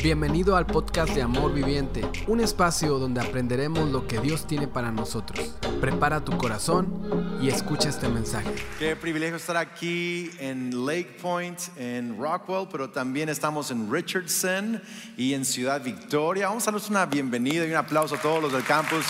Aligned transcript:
Bienvenido 0.00 0.56
al 0.56 0.64
podcast 0.64 1.12
de 1.12 1.22
Amor 1.22 1.52
Viviente, 1.52 2.08
un 2.28 2.38
espacio 2.38 3.00
donde 3.00 3.20
aprenderemos 3.20 3.90
lo 3.90 4.06
que 4.06 4.20
Dios 4.20 4.46
tiene 4.46 4.68
para 4.68 4.92
nosotros. 4.92 5.52
Prepara 5.80 6.24
tu 6.24 6.38
corazón 6.38 7.36
y 7.42 7.48
escucha 7.48 7.88
este 7.88 8.08
mensaje. 8.08 8.48
Qué 8.78 8.94
privilegio 8.94 9.34
estar 9.34 9.56
aquí 9.56 10.30
en 10.38 10.86
Lake 10.86 11.16
Point, 11.20 11.58
en 11.76 12.16
Rockwell, 12.16 12.68
pero 12.70 12.90
también 12.90 13.28
estamos 13.28 13.72
en 13.72 13.92
Richardson 13.92 14.80
y 15.16 15.34
en 15.34 15.44
Ciudad 15.44 15.82
Victoria. 15.82 16.46
Vamos 16.46 16.62
a 16.68 16.70
darles 16.70 16.88
una 16.88 17.04
bienvenida 17.04 17.66
y 17.66 17.70
un 17.70 17.76
aplauso 17.76 18.14
a 18.14 18.18
todos 18.18 18.40
los 18.40 18.52
del 18.52 18.62
campus 18.62 19.04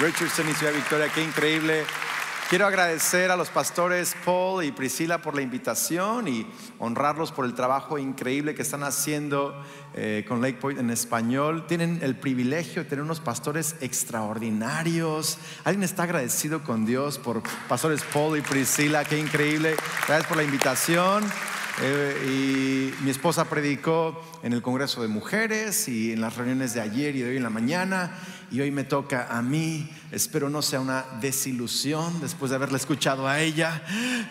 Richardson 0.00 0.48
y 0.50 0.54
Ciudad 0.54 0.74
Victoria. 0.74 1.08
Qué 1.14 1.22
increíble 1.22 1.84
Quiero 2.48 2.66
agradecer 2.66 3.30
a 3.30 3.36
los 3.36 3.50
pastores 3.50 4.16
Paul 4.24 4.64
y 4.64 4.72
Priscila 4.72 5.20
por 5.20 5.34
la 5.34 5.42
invitación 5.42 6.28
y 6.28 6.46
honrarlos 6.78 7.30
por 7.30 7.44
el 7.44 7.52
trabajo 7.52 7.98
increíble 7.98 8.54
que 8.54 8.62
están 8.62 8.84
haciendo 8.84 9.62
eh, 9.92 10.24
con 10.26 10.40
Lake 10.40 10.56
Point 10.58 10.78
en 10.80 10.88
español. 10.88 11.66
Tienen 11.66 11.98
el 12.00 12.16
privilegio 12.16 12.82
de 12.82 12.88
tener 12.88 13.04
unos 13.04 13.20
pastores 13.20 13.76
extraordinarios. 13.82 15.36
¿Alguien 15.64 15.82
está 15.82 16.04
agradecido 16.04 16.62
con 16.62 16.86
Dios 16.86 17.18
por 17.18 17.42
pastores 17.68 18.00
Paul 18.14 18.38
y 18.38 18.40
Priscila? 18.40 19.04
Qué 19.04 19.18
increíble. 19.18 19.76
Gracias 20.06 20.26
por 20.26 20.38
la 20.38 20.42
invitación. 20.42 21.24
Eh, 21.82 22.92
y 22.98 23.04
mi 23.04 23.10
esposa 23.10 23.44
predicó 23.44 24.20
en 24.42 24.54
el 24.54 24.62
Congreso 24.62 25.02
de 25.02 25.08
Mujeres 25.08 25.86
y 25.86 26.12
en 26.12 26.22
las 26.22 26.36
reuniones 26.36 26.72
de 26.72 26.80
ayer 26.80 27.14
y 27.14 27.20
de 27.20 27.30
hoy 27.30 27.36
en 27.36 27.42
la 27.44 27.50
mañana 27.50 28.18
y 28.50 28.60
hoy 28.60 28.70
me 28.70 28.84
toca 28.84 29.28
a 29.30 29.42
mí. 29.42 29.90
Espero 30.10 30.48
no 30.48 30.62
sea 30.62 30.80
una 30.80 31.04
desilusión 31.20 32.20
después 32.20 32.50
de 32.50 32.56
haberla 32.56 32.78
escuchado 32.78 33.28
a 33.28 33.40
ella, 33.40 33.82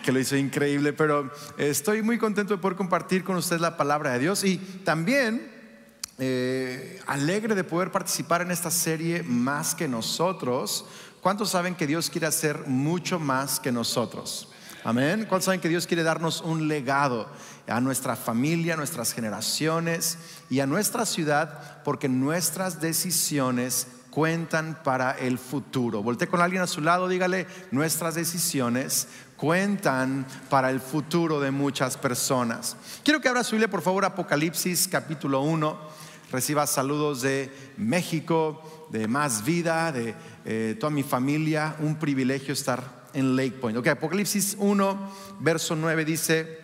que 0.02 0.12
lo 0.12 0.20
hizo 0.20 0.36
increíble, 0.36 0.92
pero 0.92 1.30
estoy 1.56 2.02
muy 2.02 2.18
contento 2.18 2.54
de 2.54 2.60
poder 2.60 2.76
compartir 2.76 3.24
con 3.24 3.36
ustedes 3.36 3.60
la 3.60 3.76
palabra 3.76 4.12
de 4.12 4.18
Dios 4.18 4.44
y 4.44 4.58
también 4.84 5.50
eh, 6.18 7.00
alegre 7.06 7.54
de 7.54 7.62
poder 7.62 7.92
participar 7.92 8.42
en 8.42 8.50
esta 8.50 8.70
serie 8.70 9.22
más 9.22 9.74
que 9.74 9.86
nosotros. 9.86 10.84
¿Cuántos 11.20 11.50
saben 11.50 11.74
que 11.74 11.86
Dios 11.86 12.10
quiere 12.10 12.26
hacer 12.26 12.66
mucho 12.66 13.18
más 13.20 13.60
que 13.60 13.70
nosotros? 13.70 14.48
Amén. 14.84 15.26
¿Cuántos 15.28 15.44
saben 15.44 15.60
que 15.60 15.68
Dios 15.68 15.86
quiere 15.86 16.02
darnos 16.02 16.40
un 16.40 16.66
legado 16.66 17.28
a 17.66 17.80
nuestra 17.80 18.16
familia, 18.16 18.74
a 18.74 18.76
nuestras 18.76 19.12
generaciones 19.12 20.18
y 20.50 20.60
a 20.60 20.66
nuestra 20.66 21.04
ciudad? 21.04 21.82
Porque 21.84 22.08
nuestras 22.08 22.80
decisiones 22.80 23.86
cuentan 24.18 24.82
para 24.82 25.12
el 25.12 25.38
futuro. 25.38 26.02
Volte 26.02 26.26
con 26.26 26.40
alguien 26.40 26.60
a 26.60 26.66
su 26.66 26.80
lado, 26.80 27.06
dígale, 27.06 27.46
nuestras 27.70 28.16
decisiones 28.16 29.06
cuentan 29.36 30.26
para 30.50 30.70
el 30.70 30.80
futuro 30.80 31.38
de 31.38 31.52
muchas 31.52 31.96
personas. 31.96 32.76
Quiero 33.04 33.20
que 33.20 33.28
abra 33.28 33.44
su 33.44 33.52
Biblia, 33.52 33.70
por 33.70 33.80
favor, 33.80 34.04
Apocalipsis 34.04 34.88
capítulo 34.88 35.42
1. 35.42 35.78
Reciba 36.32 36.66
saludos 36.66 37.22
de 37.22 37.48
México, 37.76 38.88
de 38.90 39.06
Más 39.06 39.44
Vida, 39.44 39.92
de 39.92 40.16
eh, 40.44 40.76
toda 40.80 40.90
mi 40.90 41.04
familia. 41.04 41.76
Un 41.78 41.94
privilegio 41.94 42.54
estar 42.54 43.06
en 43.12 43.36
Lake 43.36 43.52
Point. 43.52 43.78
Ok, 43.78 43.86
Apocalipsis 43.86 44.56
1, 44.58 45.12
verso 45.38 45.76
9 45.76 46.04
dice, 46.04 46.58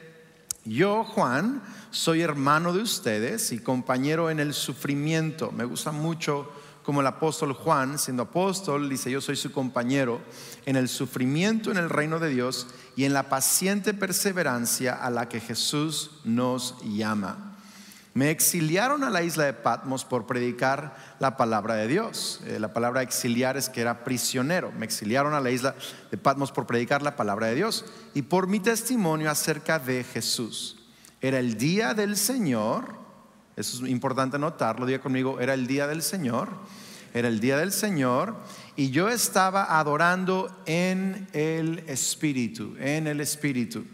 yo, 0.64 1.04
Juan, 1.04 1.62
soy 1.92 2.22
hermano 2.22 2.72
de 2.72 2.82
ustedes 2.82 3.52
y 3.52 3.60
compañero 3.60 4.28
en 4.28 4.40
el 4.40 4.54
sufrimiento. 4.54 5.52
Me 5.52 5.64
gusta 5.64 5.92
mucho 5.92 6.50
como 6.84 7.00
el 7.00 7.06
apóstol 7.06 7.54
Juan, 7.54 7.98
siendo 7.98 8.24
apóstol, 8.24 8.88
dice, 8.88 9.10
yo 9.10 9.20
soy 9.20 9.36
su 9.36 9.50
compañero 9.50 10.20
en 10.66 10.76
el 10.76 10.88
sufrimiento 10.88 11.70
en 11.70 11.78
el 11.78 11.90
reino 11.90 12.18
de 12.20 12.28
Dios 12.28 12.66
y 12.94 13.04
en 13.04 13.14
la 13.14 13.28
paciente 13.28 13.94
perseverancia 13.94 14.92
a 14.92 15.10
la 15.10 15.28
que 15.28 15.40
Jesús 15.40 16.12
nos 16.24 16.76
llama. 16.84 17.56
Me 18.12 18.30
exiliaron 18.30 19.02
a 19.02 19.10
la 19.10 19.22
isla 19.22 19.44
de 19.44 19.54
Patmos 19.54 20.04
por 20.04 20.26
predicar 20.26 20.96
la 21.18 21.36
palabra 21.36 21.74
de 21.74 21.88
Dios. 21.88 22.40
Eh, 22.44 22.60
la 22.60 22.72
palabra 22.72 23.02
exiliar 23.02 23.56
es 23.56 23.68
que 23.68 23.80
era 23.80 24.04
prisionero. 24.04 24.70
Me 24.78 24.84
exiliaron 24.84 25.34
a 25.34 25.40
la 25.40 25.50
isla 25.50 25.74
de 26.12 26.16
Patmos 26.16 26.52
por 26.52 26.64
predicar 26.64 27.02
la 27.02 27.16
palabra 27.16 27.48
de 27.48 27.56
Dios 27.56 27.84
y 28.14 28.22
por 28.22 28.46
mi 28.46 28.60
testimonio 28.60 29.30
acerca 29.30 29.80
de 29.80 30.04
Jesús. 30.04 30.76
Era 31.20 31.40
el 31.40 31.58
día 31.58 31.92
del 31.92 32.16
Señor 32.16 33.03
eso 33.56 33.84
es 33.84 33.90
importante 33.90 34.38
notarlo, 34.38 34.86
diga 34.86 35.00
conmigo, 35.00 35.40
era 35.40 35.54
el 35.54 35.66
día 35.66 35.86
del 35.86 36.02
Señor, 36.02 36.48
era 37.12 37.28
el 37.28 37.38
día 37.38 37.56
del 37.56 37.70
Señor 37.70 38.36
y 38.74 38.90
yo 38.90 39.08
estaba 39.08 39.78
adorando 39.78 40.62
en 40.66 41.28
el 41.32 41.84
Espíritu, 41.86 42.74
en 42.80 43.06
el 43.06 43.20
Espíritu. 43.20 43.84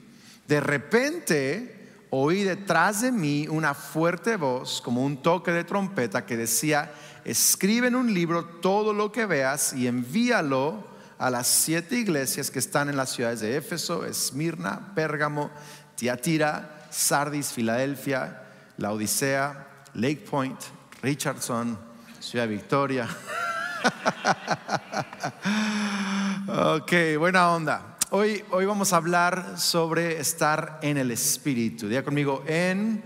De 0.48 0.60
repente 0.60 1.80
oí 2.08 2.42
detrás 2.42 3.02
de 3.02 3.12
mí 3.12 3.46
una 3.48 3.74
fuerte 3.74 4.36
voz, 4.36 4.80
como 4.80 5.04
un 5.04 5.22
toque 5.22 5.52
de 5.52 5.64
trompeta, 5.64 6.24
que 6.24 6.38
decía, 6.38 6.92
escribe 7.24 7.88
en 7.88 7.94
un 7.94 8.12
libro 8.12 8.44
todo 8.44 8.94
lo 8.94 9.12
que 9.12 9.26
veas 9.26 9.74
y 9.74 9.86
envíalo 9.86 10.88
a 11.18 11.28
las 11.28 11.46
siete 11.46 11.96
iglesias 11.96 12.50
que 12.50 12.58
están 12.58 12.88
en 12.88 12.96
las 12.96 13.10
ciudades 13.10 13.40
de 13.40 13.56
Éfeso, 13.56 14.06
Esmirna, 14.06 14.92
Pérgamo, 14.94 15.50
Tiatira, 15.94 16.88
Sardis, 16.90 17.52
Filadelfia 17.52 18.46
la 18.80 18.92
Odisea, 18.92 19.84
Lake 19.94 20.26
Point, 20.28 20.58
Richardson, 21.02 21.78
Ciudad 22.18 22.48
Victoria. 22.48 23.06
ok, 26.48 26.92
buena 27.18 27.50
onda. 27.50 27.98
Hoy, 28.08 28.42
hoy 28.50 28.64
vamos 28.64 28.94
a 28.94 28.96
hablar 28.96 29.58
sobre 29.58 30.18
estar 30.18 30.78
en 30.82 30.96
el 30.96 31.10
Espíritu. 31.10 31.88
Diga 31.88 32.02
conmigo, 32.02 32.42
en 32.46 33.04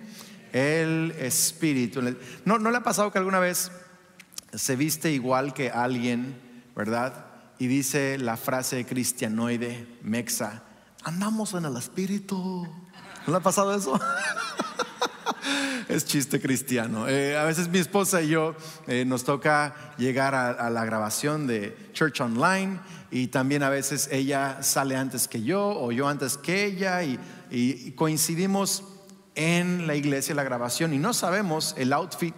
el 0.53 1.11
Espíritu. 1.19 2.01
¿No, 2.45 2.61
¿No 2.61 2.71
le 2.71 2.77
ha 2.77 2.85
pasado 2.85 3.11
que 3.11 3.19
alguna 3.19 3.41
vez 3.41 3.73
se 4.53 4.77
viste 4.77 5.11
igual 5.11 5.55
que 5.55 5.71
alguien, 5.71 6.41
verdad? 6.77 7.27
Y 7.59 7.67
dice 7.67 8.17
la 8.19 8.37
frase 8.37 8.87
cristianoide, 8.87 9.89
mexa, 10.03 10.63
andamos 11.03 11.53
en 11.55 11.65
el 11.65 11.77
Espíritu. 11.77 12.65
¿No 13.27 13.33
le 13.33 13.39
ha 13.39 13.41
pasado 13.41 13.75
eso? 13.75 13.99
es 15.89 16.05
chiste 16.05 16.41
cristiano. 16.41 17.09
Eh, 17.09 17.37
a 17.37 17.45
veces 17.45 17.69
mi 17.69 17.79
esposa 17.79 18.23
y 18.23 18.29
yo 18.29 18.55
eh, 18.87 19.05
nos 19.05 19.25
toca 19.25 19.95
llegar 19.99 20.35
a, 20.35 20.71
la 20.71 20.85
grabación 20.85 21.47
de 21.47 21.91
Church 21.93 22.21
Online 22.21 22.81
y 23.11 23.29
también 23.29 23.63
a 23.63 23.71
veces 23.71 24.09
ella 24.11 24.63
sale 24.63 24.97
antes 24.97 25.29
que 25.29 25.43
yo 25.43 25.69
o 25.69 25.93
yo 25.93 26.09
antes 26.09 26.37
que 26.37 26.65
ella 26.65 27.03
y, 27.03 27.19
y 27.51 27.93
coincidimos 27.93 28.85
en 29.35 29.87
la 29.87 29.95
iglesia, 29.95 30.35
la 30.35 30.45
grabación 30.45 30.95
y 30.95 30.99
no 30.99 31.13
sabemos 31.13 31.75
el 31.77 31.93
outfit 31.93 32.35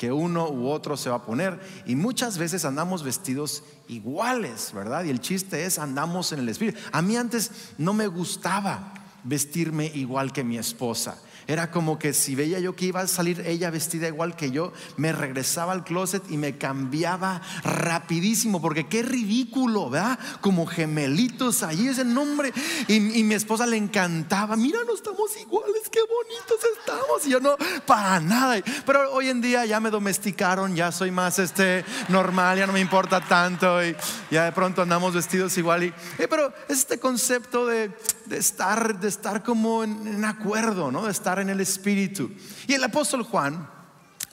que 0.00 0.10
uno 0.10 0.48
u 0.48 0.70
otro 0.70 0.96
se 0.96 1.10
va 1.10 1.16
a 1.16 1.26
poner. 1.26 1.60
Y 1.84 1.94
muchas 1.94 2.38
veces 2.38 2.64
andamos 2.64 3.02
vestidos 3.02 3.64
iguales, 3.86 4.72
¿verdad? 4.74 5.04
Y 5.04 5.10
el 5.10 5.20
chiste 5.20 5.66
es, 5.66 5.78
andamos 5.78 6.32
en 6.32 6.38
el 6.38 6.48
espíritu. 6.48 6.78
A 6.90 7.02
mí 7.02 7.18
antes 7.18 7.74
no 7.76 7.92
me 7.92 8.06
gustaba 8.06 8.94
vestirme 9.24 9.92
igual 9.94 10.32
que 10.32 10.42
mi 10.42 10.56
esposa. 10.56 11.18
Era 11.50 11.72
como 11.72 11.98
que 11.98 12.14
si 12.14 12.36
veía 12.36 12.60
yo 12.60 12.76
que 12.76 12.84
iba 12.84 13.00
a 13.00 13.08
salir 13.08 13.42
ella 13.44 13.72
vestida 13.72 14.06
igual 14.06 14.36
que 14.36 14.52
yo, 14.52 14.72
me 14.96 15.10
regresaba 15.10 15.72
al 15.72 15.82
closet 15.82 16.22
y 16.30 16.36
me 16.36 16.56
cambiaba 16.56 17.42
rapidísimo, 17.64 18.60
porque 18.60 18.86
qué 18.86 19.02
ridículo, 19.02 19.90
¿verdad? 19.90 20.16
Como 20.40 20.64
gemelitos 20.64 21.64
allí 21.64 21.88
ese 21.88 22.04
nombre. 22.04 22.52
Y, 22.86 23.00
mi 23.00 23.34
esposa 23.34 23.66
le 23.66 23.76
encantaba, 23.76 24.54
mira, 24.54 24.78
no 24.86 24.94
estamos 24.94 25.36
iguales, 25.40 25.82
qué 25.90 25.98
bonitos 26.02 26.60
estamos. 26.78 27.26
Y 27.26 27.30
yo 27.30 27.40
no, 27.40 27.56
para 27.84 28.20
nada. 28.20 28.62
Pero 28.86 29.10
hoy 29.12 29.28
en 29.28 29.40
día 29.40 29.66
ya 29.66 29.80
me 29.80 29.90
domesticaron, 29.90 30.76
ya 30.76 30.92
soy 30.92 31.10
más 31.10 31.40
este 31.40 31.84
normal, 32.10 32.58
ya 32.58 32.66
no 32.68 32.72
me 32.72 32.80
importa 32.80 33.20
tanto 33.20 33.84
y 33.84 33.96
ya 34.30 34.44
de 34.44 34.52
pronto 34.52 34.82
andamos 34.82 35.14
vestidos 35.14 35.58
igual. 35.58 35.82
Y, 35.82 35.94
eh, 36.18 36.28
pero 36.30 36.52
este 36.68 37.00
concepto 37.00 37.66
de, 37.66 37.90
estar, 38.30 39.00
de 39.00 39.08
estar 39.08 39.42
como 39.42 39.82
en, 39.82 40.06
en 40.06 40.24
acuerdo, 40.24 40.92
¿no? 40.92 41.06
De 41.06 41.10
estar 41.10 41.39
en 41.40 41.50
el 41.50 41.60
Espíritu. 41.60 42.30
Y 42.66 42.74
el 42.74 42.84
apóstol 42.84 43.22
Juan 43.22 43.68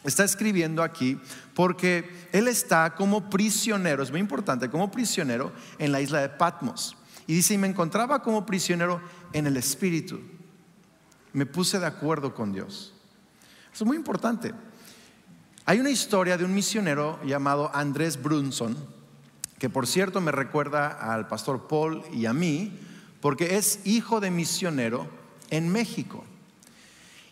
está 0.03 0.23
escribiendo 0.23 0.83
aquí 0.83 1.19
porque 1.53 2.29
él 2.31 2.47
está 2.47 2.95
como 2.95 3.29
prisionero, 3.29 4.03
es 4.03 4.11
muy 4.11 4.19
importante, 4.19 4.69
como 4.69 4.91
prisionero 4.91 5.51
en 5.79 5.91
la 5.91 6.01
isla 6.01 6.21
de 6.21 6.29
Patmos. 6.29 6.95
Y 7.25 7.33
dice, 7.33 7.53
y 7.53 7.57
me 7.57 7.67
encontraba 7.67 8.21
como 8.21 8.45
prisionero 8.45 9.01
en 9.33 9.47
el 9.47 9.57
Espíritu. 9.57 10.19
Me 11.33 11.45
puse 11.45 11.79
de 11.79 11.85
acuerdo 11.85 12.33
con 12.33 12.53
Dios. 12.53 12.93
Eso 13.73 13.83
es 13.83 13.87
muy 13.87 13.97
importante. 13.97 14.53
Hay 15.65 15.79
una 15.79 15.89
historia 15.89 16.37
de 16.37 16.45
un 16.45 16.53
misionero 16.53 17.19
llamado 17.25 17.69
Andrés 17.73 18.21
Brunson, 18.21 18.77
que 19.59 19.69
por 19.69 19.85
cierto 19.85 20.21
me 20.21 20.31
recuerda 20.31 20.87
al 20.87 21.27
pastor 21.27 21.67
Paul 21.67 22.03
y 22.13 22.25
a 22.25 22.33
mí, 22.33 22.79
porque 23.19 23.57
es 23.57 23.81
hijo 23.85 24.21
de 24.21 24.31
misionero 24.31 25.09
en 25.49 25.69
México. 25.69 26.23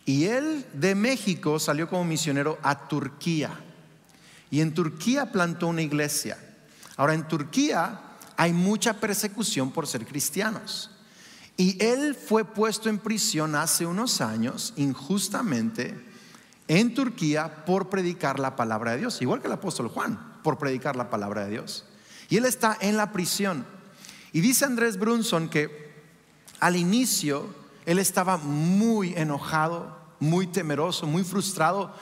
Y 0.06 0.26
él 0.26 0.66
de 0.74 0.94
México 0.94 1.60
salió 1.60 1.90
como 1.90 2.06
misionero 2.06 2.60
a 2.62 2.88
Turquía. 2.88 3.60
Y 4.52 4.62
en 4.62 4.74
Turquía 4.74 5.32
plantó 5.32 5.68
una 5.68 5.82
iglesia. 5.82 6.38
Ahora, 6.96 7.16
en 7.16 7.28
Turquía 7.28 8.00
hay 8.38 8.54
mucha 8.54 9.00
persecución 9.00 9.72
por 9.72 9.88
ser 9.88 10.06
cristianos. 10.06 10.92
Y 11.58 11.84
él 11.84 12.16
fue 12.16 12.46
puesto 12.46 12.90
en 12.90 13.00
prisión 13.00 13.56
hace 13.56 13.86
unos 13.86 14.22
años, 14.22 14.74
injustamente, 14.76 15.98
en 16.68 16.94
Turquía 16.94 17.66
por 17.66 17.90
predicar 17.90 18.40
la 18.40 18.56
palabra 18.56 18.92
de 18.92 19.00
Dios, 19.00 19.22
igual 19.22 19.42
que 19.42 19.48
el 19.48 19.54
apóstol 19.54 19.88
Juan, 19.88 20.40
por 20.44 20.58
predicar 20.58 20.96
la 20.96 21.10
palabra 21.10 21.46
de 21.46 21.52
Dios. 21.52 21.86
Y 22.30 22.38
él 22.38 22.46
está 22.46 22.78
en 22.82 22.98
la 22.98 23.12
prisión. 23.12 23.66
Y 24.34 24.42
dice 24.42 24.66
Andrés 24.66 25.00
Brunson 25.00 25.50
que 25.50 25.94
al 26.60 26.76
inicio 26.76 27.65
él 27.86 28.00
estaba 28.00 28.38
muy 28.38 29.14
enojado, 29.16 29.98
muy 30.20 30.48
temeroso, 30.48 31.06
muy 31.06 31.24
frustrado, 31.24 31.94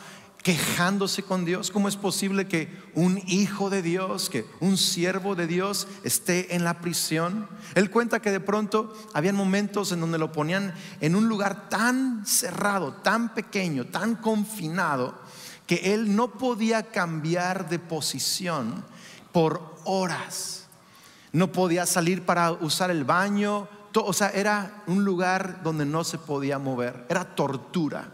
quejándose 0.44 1.24
con 1.24 1.46
Dios. 1.46 1.72
¿Cómo 1.72 1.88
es 1.88 1.96
posible 1.96 2.48
que 2.48 2.70
un 2.94 3.22
hijo 3.28 3.70
de 3.70 3.82
Dios, 3.82 4.30
que 4.30 4.46
un 4.60 4.78
siervo 4.78 5.36
de 5.36 5.48
Dios 5.48 5.88
esté 6.04 6.56
en 6.56 6.66
la 6.66 6.82
prisión? 6.82 7.48
Él 7.76 7.90
cuenta 7.90 8.22
que 8.22 8.32
de 8.32 8.42
pronto 8.42 8.94
habían 9.14 9.36
momentos 9.36 9.92
en 9.92 10.02
donde 10.02 10.18
lo 10.18 10.34
ponían 10.34 10.74
en 11.00 11.16
un 11.16 11.30
lugar 11.30 11.70
tan 11.70 12.26
cerrado, 12.26 12.94
tan 12.94 13.34
pequeño, 13.34 13.86
tan 13.86 14.16
confinado, 14.16 15.18
que 15.66 15.94
él 15.94 16.14
no 16.14 16.34
podía 16.34 16.92
cambiar 16.92 17.70
de 17.70 17.80
posición 17.80 18.84
por 19.32 19.76
horas. 19.86 20.68
No 21.32 21.52
podía 21.52 21.86
salir 21.86 22.26
para 22.26 22.52
usar 22.52 22.92
el 22.92 23.06
baño, 23.06 23.68
o 23.96 24.14
sea, 24.14 24.30
era 24.30 24.84
un 24.88 25.04
lugar 25.04 25.62
donde 25.64 25.86
no 25.86 26.04
se 26.04 26.18
podía 26.18 26.58
mover, 26.60 27.06
era 27.10 27.36
tortura. 27.36 28.10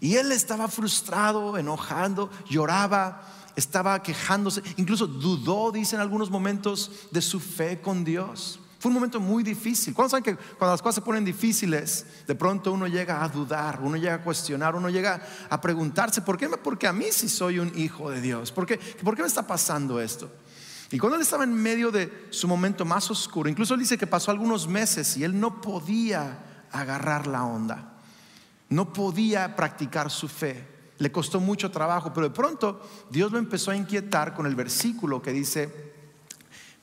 Y 0.00 0.16
él 0.16 0.32
estaba 0.32 0.68
frustrado, 0.68 1.56
enojando, 1.58 2.30
lloraba, 2.48 3.22
estaba 3.56 4.02
quejándose, 4.02 4.62
incluso 4.76 5.06
dudó, 5.06 5.72
dice 5.72 5.96
en 5.96 6.02
algunos 6.02 6.30
momentos, 6.30 7.08
de 7.10 7.22
su 7.22 7.40
fe 7.40 7.80
con 7.80 8.04
Dios. 8.04 8.60
Fue 8.78 8.90
un 8.90 8.94
momento 8.94 9.18
muy 9.18 9.42
difícil. 9.42 9.94
¿Cuándo 9.94 10.10
saben 10.10 10.22
que 10.22 10.36
cuando 10.36 10.74
las 10.74 10.82
cosas 10.82 10.96
se 10.96 11.00
ponen 11.00 11.24
difíciles, 11.24 12.06
de 12.26 12.34
pronto 12.34 12.72
uno 12.72 12.86
llega 12.86 13.24
a 13.24 13.28
dudar, 13.28 13.80
uno 13.82 13.96
llega 13.96 14.14
a 14.14 14.22
cuestionar, 14.22 14.76
uno 14.76 14.90
llega 14.90 15.20
a 15.48 15.60
preguntarse, 15.60 16.20
¿por 16.20 16.36
qué? 16.36 16.48
Porque 16.50 16.86
a 16.86 16.92
mí 16.92 17.06
sí 17.10 17.28
soy 17.28 17.58
un 17.58 17.72
hijo 17.76 18.10
de 18.10 18.20
Dios. 18.20 18.52
¿Por 18.52 18.66
qué, 18.66 18.78
¿Por 18.78 19.16
qué 19.16 19.22
me 19.22 19.28
está 19.28 19.46
pasando 19.46 19.98
esto? 20.00 20.30
Y 20.90 20.98
cuando 20.98 21.16
él 21.16 21.22
estaba 21.22 21.44
en 21.44 21.52
medio 21.52 21.90
de 21.90 22.28
su 22.30 22.46
momento 22.46 22.84
más 22.84 23.10
oscuro, 23.10 23.48
incluso 23.48 23.74
él 23.74 23.80
dice 23.80 23.98
que 23.98 24.06
pasó 24.06 24.30
algunos 24.30 24.68
meses 24.68 25.16
y 25.16 25.24
él 25.24 25.38
no 25.38 25.60
podía 25.60 26.66
agarrar 26.70 27.26
la 27.26 27.44
onda, 27.44 27.94
no 28.68 28.92
podía 28.92 29.56
practicar 29.56 30.10
su 30.10 30.28
fe, 30.28 30.66
le 30.98 31.10
costó 31.10 31.40
mucho 31.40 31.70
trabajo, 31.70 32.12
pero 32.12 32.28
de 32.28 32.34
pronto 32.34 32.80
Dios 33.10 33.32
lo 33.32 33.38
empezó 33.38 33.70
a 33.70 33.76
inquietar 33.76 34.34
con 34.34 34.46
el 34.46 34.54
versículo 34.54 35.20
que 35.20 35.32
dice, 35.32 35.92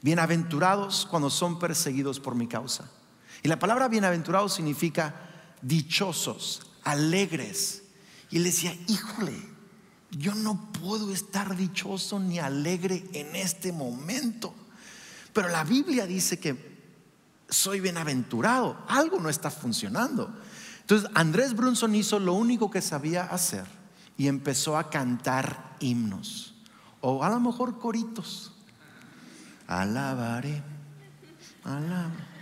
bienaventurados 0.02 1.08
cuando 1.10 1.30
son 1.30 1.58
perseguidos 1.58 2.20
por 2.20 2.36
mi 2.36 2.48
causa. 2.48 2.90
Y 3.42 3.48
la 3.48 3.60
palabra 3.60 3.88
bienaventurados 3.88 4.54
significa 4.54 5.16
dichosos, 5.62 6.74
alegres. 6.84 7.84
Y 8.30 8.38
él 8.38 8.44
decía, 8.44 8.76
híjole, 8.88 9.53
yo 10.18 10.36
no 10.36 10.71
puedo 10.71 11.12
estar 11.12 11.56
dichoso 11.56 12.19
ni 12.19 12.39
alegre 12.39 13.07
en 13.13 13.36
este 13.36 13.71
momento. 13.71 14.54
Pero 15.33 15.50
la 15.50 15.63
Biblia 15.63 16.06
dice 16.06 16.39
que 16.39 16.74
soy 17.50 17.80
bienaventurado. 17.80 18.77
Algo 18.88 19.19
no 19.19 19.30
está 19.30 19.50
funcionando. 19.50 20.33
Entonces 20.81 21.10
Andrés 21.15 21.56
Brunson 21.56 21.95
hizo 21.95 22.19
lo 22.19 22.33
único 22.33 22.69
que 22.69 22.81
sabía 22.81 23.24
hacer 23.24 23.65
y 24.18 24.27
empezó 24.27 24.77
a 24.77 24.89
cantar 24.89 25.75
himnos. 25.80 26.56
O 27.01 27.24
a 27.24 27.30
lo 27.30 27.39
mejor 27.39 27.80
coritos. 27.80 28.51
Alabaré. 29.68 30.62
Alabaré. 31.63 32.33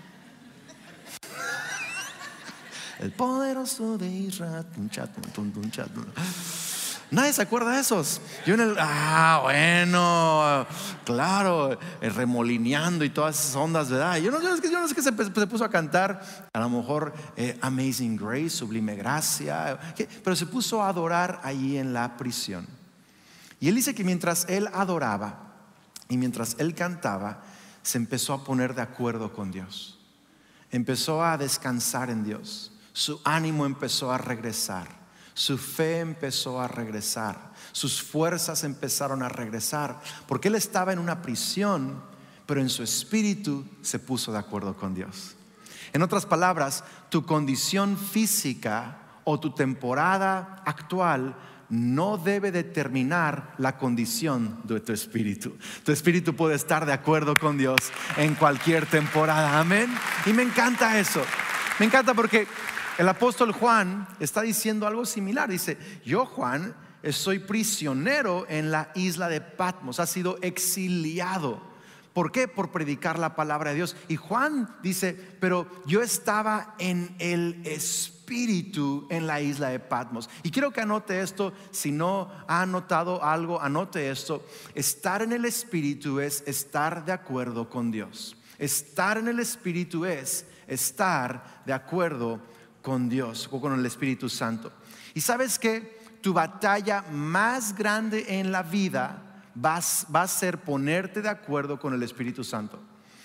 El 3.00 3.12
poderoso 3.14 3.98
de 3.98 4.08
Israel. 4.08 4.66
Nadie 7.12 7.34
se 7.34 7.42
acuerda 7.42 7.74
de 7.74 7.82
esos. 7.82 8.22
Yo 8.46 8.54
en 8.54 8.62
el, 8.62 8.76
ah, 8.80 9.42
bueno, 9.44 10.66
claro, 11.04 11.74
eh, 11.74 12.10
remolineando 12.10 13.04
y 13.04 13.10
todas 13.10 13.38
esas 13.38 13.58
ondas, 13.58 13.90
¿verdad? 13.90 14.16
Yo 14.18 14.32
no, 14.32 14.40
sé 14.40 14.62
qué 14.96 15.02
se, 15.02 15.12
puso 15.12 15.66
a 15.66 15.70
cantar, 15.70 16.50
a 16.54 16.60
lo 16.62 16.70
mejor 16.70 17.14
eh, 17.36 17.58
Amazing 17.62 18.16
Grace, 18.16 18.52
Sublime 18.52 18.96
Gracia, 18.96 19.78
pero 20.24 20.38
se 20.38 20.46
puso 20.46 20.82
a 20.82 20.88
adorar 20.88 21.42
allí 21.44 21.78
en 21.78 21.94
la 21.94 22.16
prisión. 22.16 22.66
Y 23.60 23.68
él 23.68 23.76
dice 23.76 23.94
que 23.94 24.06
mientras 24.06 24.48
él 24.48 24.70
adoraba 24.74 25.52
y 26.08 26.16
mientras 26.16 26.56
él 26.60 26.74
cantaba, 26.74 27.44
se 27.84 27.98
empezó 27.98 28.34
a 28.34 28.46
poner 28.46 28.74
de 28.74 28.84
acuerdo 28.84 29.34
con 29.34 29.52
Dios. 29.52 30.00
Empezó 30.72 31.26
a 31.26 31.38
descansar 31.38 32.10
en 32.10 32.24
Dios. 32.24 32.72
Su 32.94 33.20
ánimo 33.26 33.66
empezó 33.66 34.14
a 34.14 34.18
regresar. 34.18 35.01
Su 35.42 35.58
fe 35.58 36.02
empezó 36.02 36.62
a 36.62 36.68
regresar, 36.68 37.52
sus 37.72 38.00
fuerzas 38.00 38.64
empezaron 38.64 39.24
a 39.24 39.28
regresar, 39.28 40.00
porque 40.28 40.50
él 40.50 40.54
estaba 40.54 40.94
en 40.94 41.00
una 41.00 41.24
prisión, 41.24 42.00
pero 42.46 42.62
en 42.62 42.70
su 42.70 42.84
espíritu 42.84 43.66
se 43.82 43.98
puso 43.98 44.32
de 44.32 44.38
acuerdo 44.38 44.78
con 44.78 44.94
Dios. 44.94 45.36
En 45.94 46.04
otras 46.04 46.28
palabras, 46.28 46.84
tu 47.10 47.26
condición 47.26 47.98
física 47.98 49.00
o 49.24 49.40
tu 49.40 49.50
temporada 49.56 50.62
actual 50.64 51.36
no 51.70 52.20
debe 52.20 52.52
determinar 52.52 53.56
la 53.58 53.80
condición 53.80 54.60
de 54.66 54.80
tu 54.80 54.94
espíritu. 54.94 55.58
Tu 55.84 55.92
espíritu 55.92 56.36
puede 56.36 56.54
estar 56.54 56.86
de 56.86 56.94
acuerdo 56.94 57.34
con 57.36 57.58
Dios 57.58 57.80
en 58.16 58.36
cualquier 58.36 58.86
temporada. 58.86 59.60
Amén. 59.60 59.92
Y 60.28 60.34
me 60.34 60.44
encanta 60.44 61.00
eso. 61.00 61.24
Me 61.80 61.88
encanta 61.88 62.14
porque 62.14 62.48
el 62.98 63.10
apóstol 63.10 63.52
Juan 63.52 64.08
está 64.20 64.42
diciendo 64.42 64.88
algo 64.88 65.06
similar. 65.06 65.50
Dice, 65.50 65.78
yo 66.04 66.26
Juan 66.26 66.76
soy 67.10 67.40
prisionero 67.40 68.46
en 68.50 68.72
la 68.72 68.92
isla 68.96 69.28
de 69.28 69.42
Patmos, 69.42 70.00
ha 70.00 70.06
sido 70.06 70.38
exiliado. 70.42 71.72
¿Por 72.14 72.32
qué? 72.32 72.48
Por 72.48 72.72
predicar 72.72 73.18
la 73.18 73.36
palabra 73.36 73.70
de 73.70 73.78
Dios. 73.78 73.96
Y 74.10 74.18
Juan 74.18 74.76
dice, 74.84 75.14
pero 75.40 75.68
yo 75.86 76.02
estaba 76.02 76.76
en 76.78 77.16
el 77.20 77.62
Espíritu 77.66 79.08
en 79.10 79.28
la 79.28 79.40
isla 79.42 79.70
de 79.70 79.80
Patmos. 79.80 80.30
Y 80.44 80.52
quiero 80.52 80.72
que 80.72 80.82
anote 80.82 81.22
esto, 81.22 81.54
si 81.72 81.92
no 81.92 82.30
ha 82.48 82.62
anotado 82.62 83.24
algo, 83.24 83.62
anote 83.62 84.12
esto. 84.12 84.46
Estar 84.76 85.22
en 85.22 85.32
el 85.32 85.46
Espíritu 85.46 86.20
es 86.20 86.44
estar 86.46 87.06
de 87.06 87.14
acuerdo 87.14 87.70
con 87.70 87.92
Dios. 87.92 88.36
Estar 88.58 89.18
en 89.18 89.30
el 89.30 89.40
Espíritu 89.40 90.06
es 90.06 90.46
estar 90.68 91.64
de 91.66 91.74
acuerdo 91.74 92.42
con 92.82 93.10
Dios 93.10 93.48
o 93.52 93.62
con 93.62 93.78
el 93.78 93.86
Espíritu 93.86 94.30
Santo. 94.30 94.72
Y 95.14 95.22
sabes 95.22 95.60
que 95.60 96.00
tu 96.22 96.34
batalla 96.34 97.04
más 97.12 97.76
grande 97.76 98.40
en 98.40 98.52
la 98.52 98.64
vida 98.64 99.44
va, 99.64 99.78
a 99.78 100.28
ser 100.28 100.60
ponerte 100.60 101.22
de 101.22 101.30
acuerdo 101.30 101.80
con 101.80 101.94
el 101.94 102.04
Espíritu 102.04 102.44
Santo. 102.44 102.80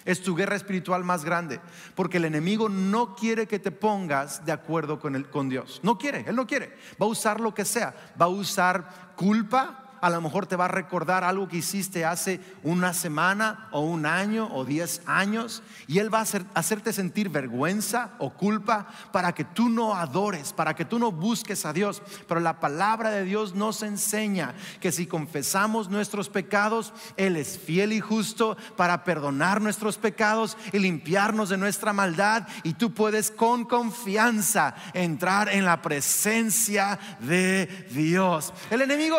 Es 0.05 0.23
tu 0.23 0.37
guerra 0.37 0.55
espiritual 0.55 1.03
más 1.03 1.25
grande, 1.25 1.61
porque 1.97 2.19
el 2.19 2.27
enemigo 2.27 2.69
no 2.69 3.17
quiere 3.17 3.49
que 3.49 3.59
te 3.59 3.73
pongas 3.73 4.45
de 4.45 4.53
acuerdo 4.53 5.01
con, 5.01 5.25
con 5.25 5.49
Dios. 5.49 5.81
No 5.83 5.99
quiere, 5.99 6.25
él 6.29 6.37
no 6.37 6.47
quiere. 6.47 6.77
Va 7.01 7.07
a 7.07 7.09
usar 7.09 7.41
lo 7.41 7.53
que 7.53 7.65
sea. 7.65 8.13
Va 8.21 8.27
a 8.27 8.29
usar 8.29 9.15
culpa, 9.17 9.86
a 10.01 10.11
lo 10.11 10.21
mejor 10.21 10.47
te 10.47 10.57
va 10.57 10.67
a 10.67 10.69
recordar 10.69 11.25
algo 11.25 11.49
que 11.49 11.59
hiciste 11.59 12.05
hace 12.05 12.41
una 12.63 12.95
semana 12.95 13.69
o 13.73 13.81
un 13.81 14.07
año 14.07 14.49
o 14.53 14.65
diez 14.65 15.03
años 15.07 15.63
y 15.87 15.99
Él 15.99 16.13
va 16.13 16.21
a 16.21 16.59
hacerte 16.59 16.93
sentir 16.93 17.29
vergüenza 17.29 18.11
o 18.19 18.31
culpa 18.31 18.87
para 19.13 19.33
que 19.33 19.45
tú 19.45 19.69
no 19.69 19.95
adores, 19.95 20.53
para 20.53 20.75
que 20.75 20.85
tú 20.85 20.99
no 20.99 21.13
busques 21.13 21.65
a 21.65 21.73
Dios. 21.73 22.03
Pero 22.29 22.41
la 22.41 22.61
palabra 22.61 23.11
de 23.11 23.25
Dios 23.25 23.55
nos 23.55 23.83
enseña 23.83 24.55
que 24.81 24.93
si 24.93 25.07
confesamos 25.07 25.89
nuestros 25.89 26.29
pecados, 26.29 26.93
Él 27.17 27.37
es 27.37 27.59
fiel 27.59 27.93
y 27.93 28.01
justo 28.01 28.57
para 28.77 29.05
perdonar 29.05 29.61
nuestros 29.61 29.99
pecados 29.99 30.57
y 30.73 30.79
limpiarnos 30.79 31.49
de 31.49 31.57
nuestra 31.57 31.93
maldad 31.93 32.47
y 32.63 32.75
tú 32.75 32.93
puedes 32.93 33.31
con 33.31 33.65
confianza 33.65 34.75
entrar 34.95 35.49
en 35.49 35.65
la 35.65 35.83
presencia 35.83 36.99
de 37.21 37.87
Dios. 37.91 38.53
El 38.71 38.83
enemigo 38.83 39.17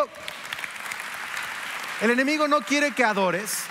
el 2.00 2.10
enemigo 2.10 2.46
no 2.46 2.60
quiere 2.60 2.92
que 2.92 3.04
adores, 3.04 3.64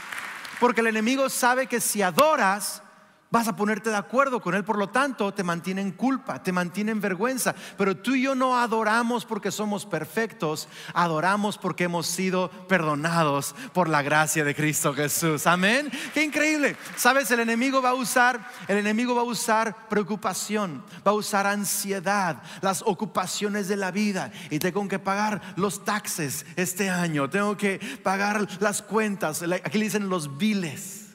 porque 0.59 0.81
el 0.81 0.87
enemigo 0.87 1.29
sabe 1.29 1.67
que 1.67 1.79
si 1.79 2.01
adoras, 2.01 2.81
vas 3.29 3.47
a 3.47 3.55
ponerte 3.55 3.89
de 3.89 3.95
acuerdo 3.95 4.41
con 4.41 4.55
Él, 4.55 4.63
por 4.63 4.77
lo 4.77 4.89
tanto 4.89 5.33
te 5.33 5.43
mantiene 5.43 5.81
en 5.81 5.91
culpa, 5.91 6.41
te 6.41 6.51
mantiene 6.51 6.91
en 6.91 7.01
vergüenza. 7.01 7.53
Pero 7.77 7.97
tú 7.97 8.15
y 8.15 8.23
yo 8.23 8.35
no 8.35 8.57
adoramos 8.57 9.25
porque 9.25 9.51
somos 9.51 9.85
perfectos, 9.85 10.67
adoramos 10.93 11.57
porque 11.57 11.85
hemos 11.85 12.07
sido 12.07 12.49
perdonados 12.67 13.55
por 13.73 13.89
la 13.89 14.01
gracia 14.01 14.43
de 14.43 14.55
Cristo 14.55 14.93
Jesús. 14.93 15.47
Amén. 15.47 15.91
Qué 16.13 16.23
increíble. 16.23 16.77
Sabes, 16.95 17.29
el 17.31 17.39
enemigo 17.39 17.81
va 17.81 17.89
a 17.89 17.95
usar, 17.95 18.49
el 18.67 18.77
enemigo 18.77 19.15
va 19.15 19.21
a 19.21 19.25
usar 19.25 19.87
preocupación, 19.89 20.83
va 21.05 21.11
a 21.11 21.15
usar 21.15 21.47
ansiedad, 21.47 22.41
las 22.61 22.81
ocupaciones 22.85 23.67
de 23.67 23.75
la 23.75 23.91
vida. 23.91 24.31
Y 24.49 24.59
tengo 24.59 24.87
que 24.87 24.99
pagar 24.99 25.41
los 25.55 25.83
taxes 25.83 26.45
este 26.55 26.89
año, 26.89 27.29
tengo 27.29 27.57
que 27.57 27.79
pagar 28.03 28.47
las 28.59 28.81
cuentas, 28.81 29.43
aquí 29.63 29.77
le 29.77 29.85
dicen 29.85 30.09
los 30.09 30.37
biles 30.37 31.06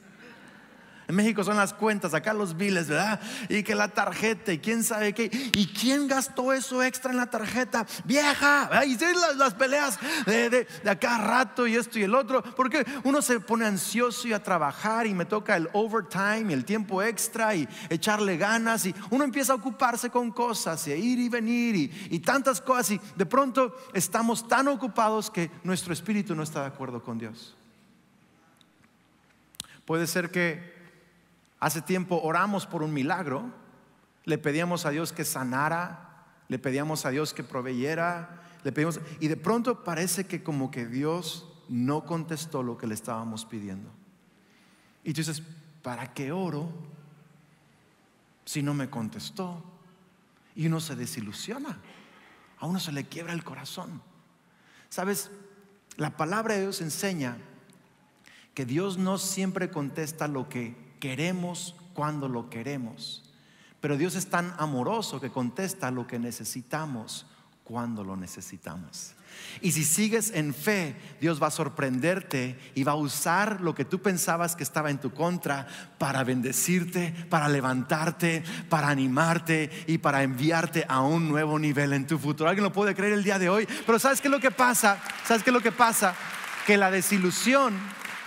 En 1.07 1.15
México 1.15 1.43
son 1.43 1.57
las 1.57 1.73
cuentas, 1.73 2.13
acá 2.13 2.33
los 2.33 2.55
biles, 2.55 2.87
¿verdad? 2.87 3.19
Y 3.49 3.63
que 3.63 3.75
la 3.75 3.89
tarjeta 3.89 4.53
y 4.53 4.59
quién 4.59 4.83
sabe 4.83 5.13
qué. 5.13 5.29
¿Y 5.53 5.67
quién 5.67 6.07
gastó 6.07 6.53
eso 6.53 6.81
extra 6.81 7.11
en 7.11 7.17
la 7.17 7.29
tarjeta? 7.29 7.85
Vieja. 8.05 8.69
Y 8.85 8.97
las, 8.97 9.35
las 9.35 9.53
peleas 9.53 9.99
de, 10.25 10.49
de, 10.49 10.67
de, 10.83 10.89
acá 10.89 11.17
rato 11.17 11.67
y 11.67 11.75
esto 11.75 11.99
y 11.99 12.03
el 12.03 12.15
otro. 12.15 12.41
Porque 12.41 12.85
uno 13.03 13.21
se 13.21 13.39
pone 13.41 13.65
ansioso 13.65 14.27
y 14.27 14.33
a 14.33 14.41
trabajar 14.41 15.05
y 15.05 15.13
me 15.13 15.25
toca 15.25 15.57
el 15.57 15.69
overtime 15.73 16.45
y 16.49 16.53
el 16.53 16.63
tiempo 16.63 17.03
extra 17.03 17.53
y 17.53 17.67
echarle 17.89 18.37
ganas. 18.37 18.85
Y 18.85 18.95
uno 19.09 19.25
empieza 19.25 19.53
a 19.53 19.57
ocuparse 19.57 20.09
con 20.09 20.31
cosas 20.31 20.87
y 20.87 20.93
a 20.93 20.95
ir 20.95 21.19
y 21.19 21.27
venir 21.27 21.75
y, 21.75 22.07
y 22.11 22.19
tantas 22.19 22.61
cosas. 22.61 22.91
Y 22.91 23.01
de 23.15 23.25
pronto 23.25 23.75
estamos 23.93 24.47
tan 24.47 24.69
ocupados 24.69 25.29
que 25.29 25.51
nuestro 25.63 25.91
espíritu 25.91 26.33
no 26.33 26.43
está 26.43 26.61
de 26.61 26.67
acuerdo 26.67 27.03
con 27.03 27.17
Dios. 27.19 27.55
Puede 29.85 30.07
ser 30.07 30.31
que 30.31 30.72
Hace 31.63 31.81
tiempo 31.81 32.19
oramos 32.21 32.65
por 32.65 32.83
un 32.83 32.91
milagro, 32.93 33.49
le 34.25 34.37
pedíamos 34.37 34.85
a 34.85 34.89
Dios 34.89 35.13
que 35.13 35.23
sanara, 35.23 36.25
le 36.49 36.59
pedíamos 36.59 37.05
a 37.05 37.09
Dios 37.09 37.33
que 37.33 37.41
proveyera, 37.41 38.43
le 38.65 38.73
pedimos 38.73 38.99
y 39.21 39.29
de 39.29 39.37
pronto 39.37 39.81
parece 39.81 40.27
que 40.27 40.43
como 40.43 40.71
que 40.71 40.85
Dios 40.85 41.47
no 41.69 42.05
contestó 42.05 42.63
lo 42.63 42.77
que 42.77 42.85
le 42.85 42.93
estábamos 42.93 43.45
pidiendo. 43.45 43.89
Y 45.05 45.13
tú 45.13 45.21
dices, 45.21 45.41
¿para 45.81 46.13
qué 46.13 46.33
oro 46.33 46.69
si 48.43 48.61
no 48.61 48.73
me 48.73 48.89
contestó? 48.89 49.63
Y 50.57 50.67
uno 50.67 50.81
se 50.81 50.97
desilusiona, 50.97 51.79
a 52.59 52.65
uno 52.65 52.81
se 52.81 52.91
le 52.91 53.05
quiebra 53.05 53.31
el 53.31 53.45
corazón. 53.45 54.01
¿Sabes? 54.89 55.31
La 55.95 56.17
palabra 56.17 56.55
de 56.55 56.63
Dios 56.63 56.81
enseña 56.81 57.37
que 58.53 58.65
Dios 58.65 58.97
no 58.97 59.17
siempre 59.17 59.69
contesta 59.71 60.27
lo 60.27 60.49
que 60.49 60.82
queremos 61.03 61.75
cuando 61.93 62.29
lo 62.29 62.49
queremos. 62.49 63.29
Pero 63.81 63.97
Dios 63.97 64.15
es 64.15 64.27
tan 64.27 64.53
amoroso 64.57 65.19
que 65.19 65.31
contesta 65.31 65.91
lo 65.91 66.07
que 66.07 66.17
necesitamos 66.17 67.25
cuando 67.65 68.05
lo 68.05 68.15
necesitamos. 68.15 69.13
Y 69.59 69.73
si 69.73 69.83
sigues 69.83 70.31
en 70.33 70.53
fe, 70.53 70.95
Dios 71.19 71.43
va 71.43 71.47
a 71.47 71.51
sorprenderte 71.51 72.57
y 72.73 72.85
va 72.85 72.93
a 72.93 72.95
usar 72.95 73.59
lo 73.59 73.75
que 73.75 73.83
tú 73.83 74.01
pensabas 74.01 74.55
que 74.55 74.63
estaba 74.63 74.91
en 74.91 75.01
tu 75.01 75.11
contra 75.11 75.67
para 75.97 76.23
bendecirte, 76.23 77.13
para 77.29 77.49
levantarte, 77.49 78.41
para 78.69 78.87
animarte 78.87 79.69
y 79.87 79.97
para 79.97 80.23
enviarte 80.23 80.85
a 80.87 81.01
un 81.01 81.27
nuevo 81.27 81.59
nivel 81.59 81.91
en 81.91 82.07
tu 82.07 82.17
futuro. 82.17 82.47
¿Alguien 82.47 82.63
lo 82.63 82.71
puede 82.71 82.95
creer 82.95 83.11
el 83.11 83.25
día 83.25 83.39
de 83.39 83.49
hoy? 83.49 83.67
Pero 83.85 83.99
¿sabes 83.99 84.21
qué 84.21 84.29
es 84.29 84.31
lo 84.31 84.39
que 84.39 84.51
pasa? 84.51 85.03
¿Sabes 85.25 85.43
qué 85.43 85.49
es 85.49 85.53
lo 85.53 85.59
que 85.59 85.73
pasa? 85.73 86.15
Que 86.65 86.77
la 86.77 86.91
desilusión, 86.91 87.73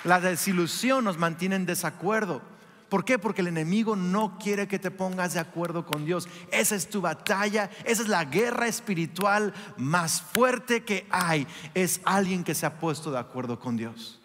la 0.04 0.20
desilusión 0.20 1.04
nos 1.04 1.16
mantiene 1.16 1.56
en 1.56 1.64
desacuerdo. 1.64 2.55
¿Por 2.88 3.04
qué? 3.04 3.18
Porque 3.18 3.40
el 3.40 3.48
enemigo 3.48 3.96
no 3.96 4.38
quiere 4.38 4.68
que 4.68 4.78
te 4.78 4.92
pongas 4.92 5.34
de 5.34 5.40
acuerdo 5.40 5.84
con 5.84 6.04
Dios. 6.04 6.28
Esa 6.52 6.76
es 6.76 6.88
tu 6.88 7.00
batalla, 7.00 7.68
esa 7.84 8.02
es 8.02 8.08
la 8.08 8.24
guerra 8.24 8.68
espiritual 8.68 9.52
más 9.76 10.22
fuerte 10.22 10.84
que 10.84 11.06
hay. 11.10 11.46
Es 11.74 12.00
alguien 12.04 12.44
que 12.44 12.54
se 12.54 12.64
ha 12.66 12.78
puesto 12.78 13.10
de 13.10 13.18
acuerdo 13.18 13.58
con 13.58 13.76
Dios. 13.76 14.20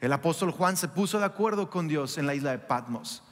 El 0.00 0.12
apóstol 0.12 0.50
Juan 0.50 0.76
se 0.76 0.88
puso 0.88 1.18
de 1.18 1.26
acuerdo 1.26 1.68
con 1.68 1.86
Dios 1.88 2.16
en 2.16 2.26
la 2.26 2.34
isla 2.34 2.52
de 2.52 2.58
Patmos. 2.58 3.22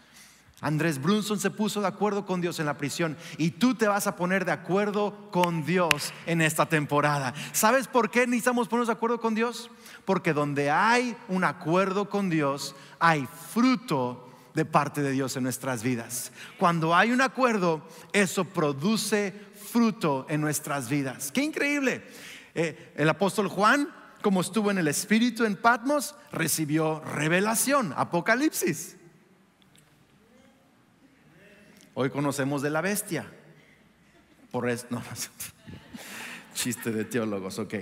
Andrés 0.61 1.03
Brunson 1.03 1.41
se 1.41 1.51
puso 1.51 1.81
de 1.81 1.89
acuerdo 1.89 2.25
con 2.25 2.41
Dios 2.41 2.61
en 2.61 2.67
la 2.67 2.79
prisión 2.79 3.17
y 3.37 3.51
tú 3.51 3.75
te 3.75 3.89
vas 3.89 4.07
a 4.07 4.15
poner 4.15 4.45
de 4.45 4.53
acuerdo 4.53 5.31
con 5.33 5.67
Dios 5.67 6.13
en 6.25 6.41
esta 6.41 6.67
temporada. 6.67 7.35
¿Sabes 7.51 7.89
por 7.89 8.11
qué 8.11 8.27
necesitamos 8.27 8.69
ponernos 8.69 8.87
de 8.87 8.93
acuerdo 8.93 9.21
con 9.21 9.35
Dios? 9.35 9.71
Porque 10.05 10.33
donde 10.33 10.71
hay 10.71 11.17
un 11.27 11.43
acuerdo 11.43 12.09
con 12.09 12.31
Dios, 12.31 12.77
hay 13.01 13.27
fruto 13.51 14.32
de 14.55 14.65
parte 14.65 15.03
de 15.03 15.13
Dios 15.13 15.37
en 15.37 15.45
nuestras 15.45 15.83
vidas. 15.83 16.33
Cuando 16.59 16.95
hay 16.95 17.11
un 17.11 17.21
acuerdo, 17.21 17.87
eso 18.13 18.45
produce 18.45 19.33
fruto 19.55 20.27
en 20.29 20.41
nuestras 20.41 20.89
vidas. 20.89 21.33
Qué 21.33 21.43
increíble. 21.43 22.03
Eh, 22.55 22.93
el 22.97 23.09
apóstol 23.09 23.49
Juan, 23.49 23.89
como 24.21 24.41
estuvo 24.41 24.71
en 24.71 24.79
el 24.79 24.89
Espíritu 24.89 25.45
en 25.45 25.57
Patmos, 25.57 26.15
recibió 26.31 27.01
revelación, 27.01 27.95
Apocalipsis. 27.97 28.97
Hoy 31.95 32.11
conocemos 32.11 32.63
de 32.63 32.71
la 32.71 32.81
bestia. 32.81 33.31
Por 34.51 34.69
eso, 34.69 34.87
chiste 36.55 36.93
de 36.93 37.05
teólogos, 37.05 37.59
ok. 37.59 37.75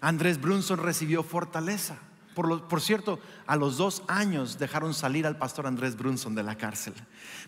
Andrés 0.00 0.40
Brunson 0.40 0.78
recibió 0.78 1.22
fortaleza. 1.22 1.98
Por, 2.36 2.82
cierto, 2.82 3.18
a 3.46 3.56
los 3.56 3.78
dos 3.78 4.02
años 4.08 4.58
dejaron 4.58 4.92
salir 4.92 5.26
al 5.26 5.38
pastor 5.38 5.66
Andrés 5.66 5.96
Brunson 5.96 6.34
de 6.34 6.42
la 6.42 6.58
cárcel. 6.58 6.92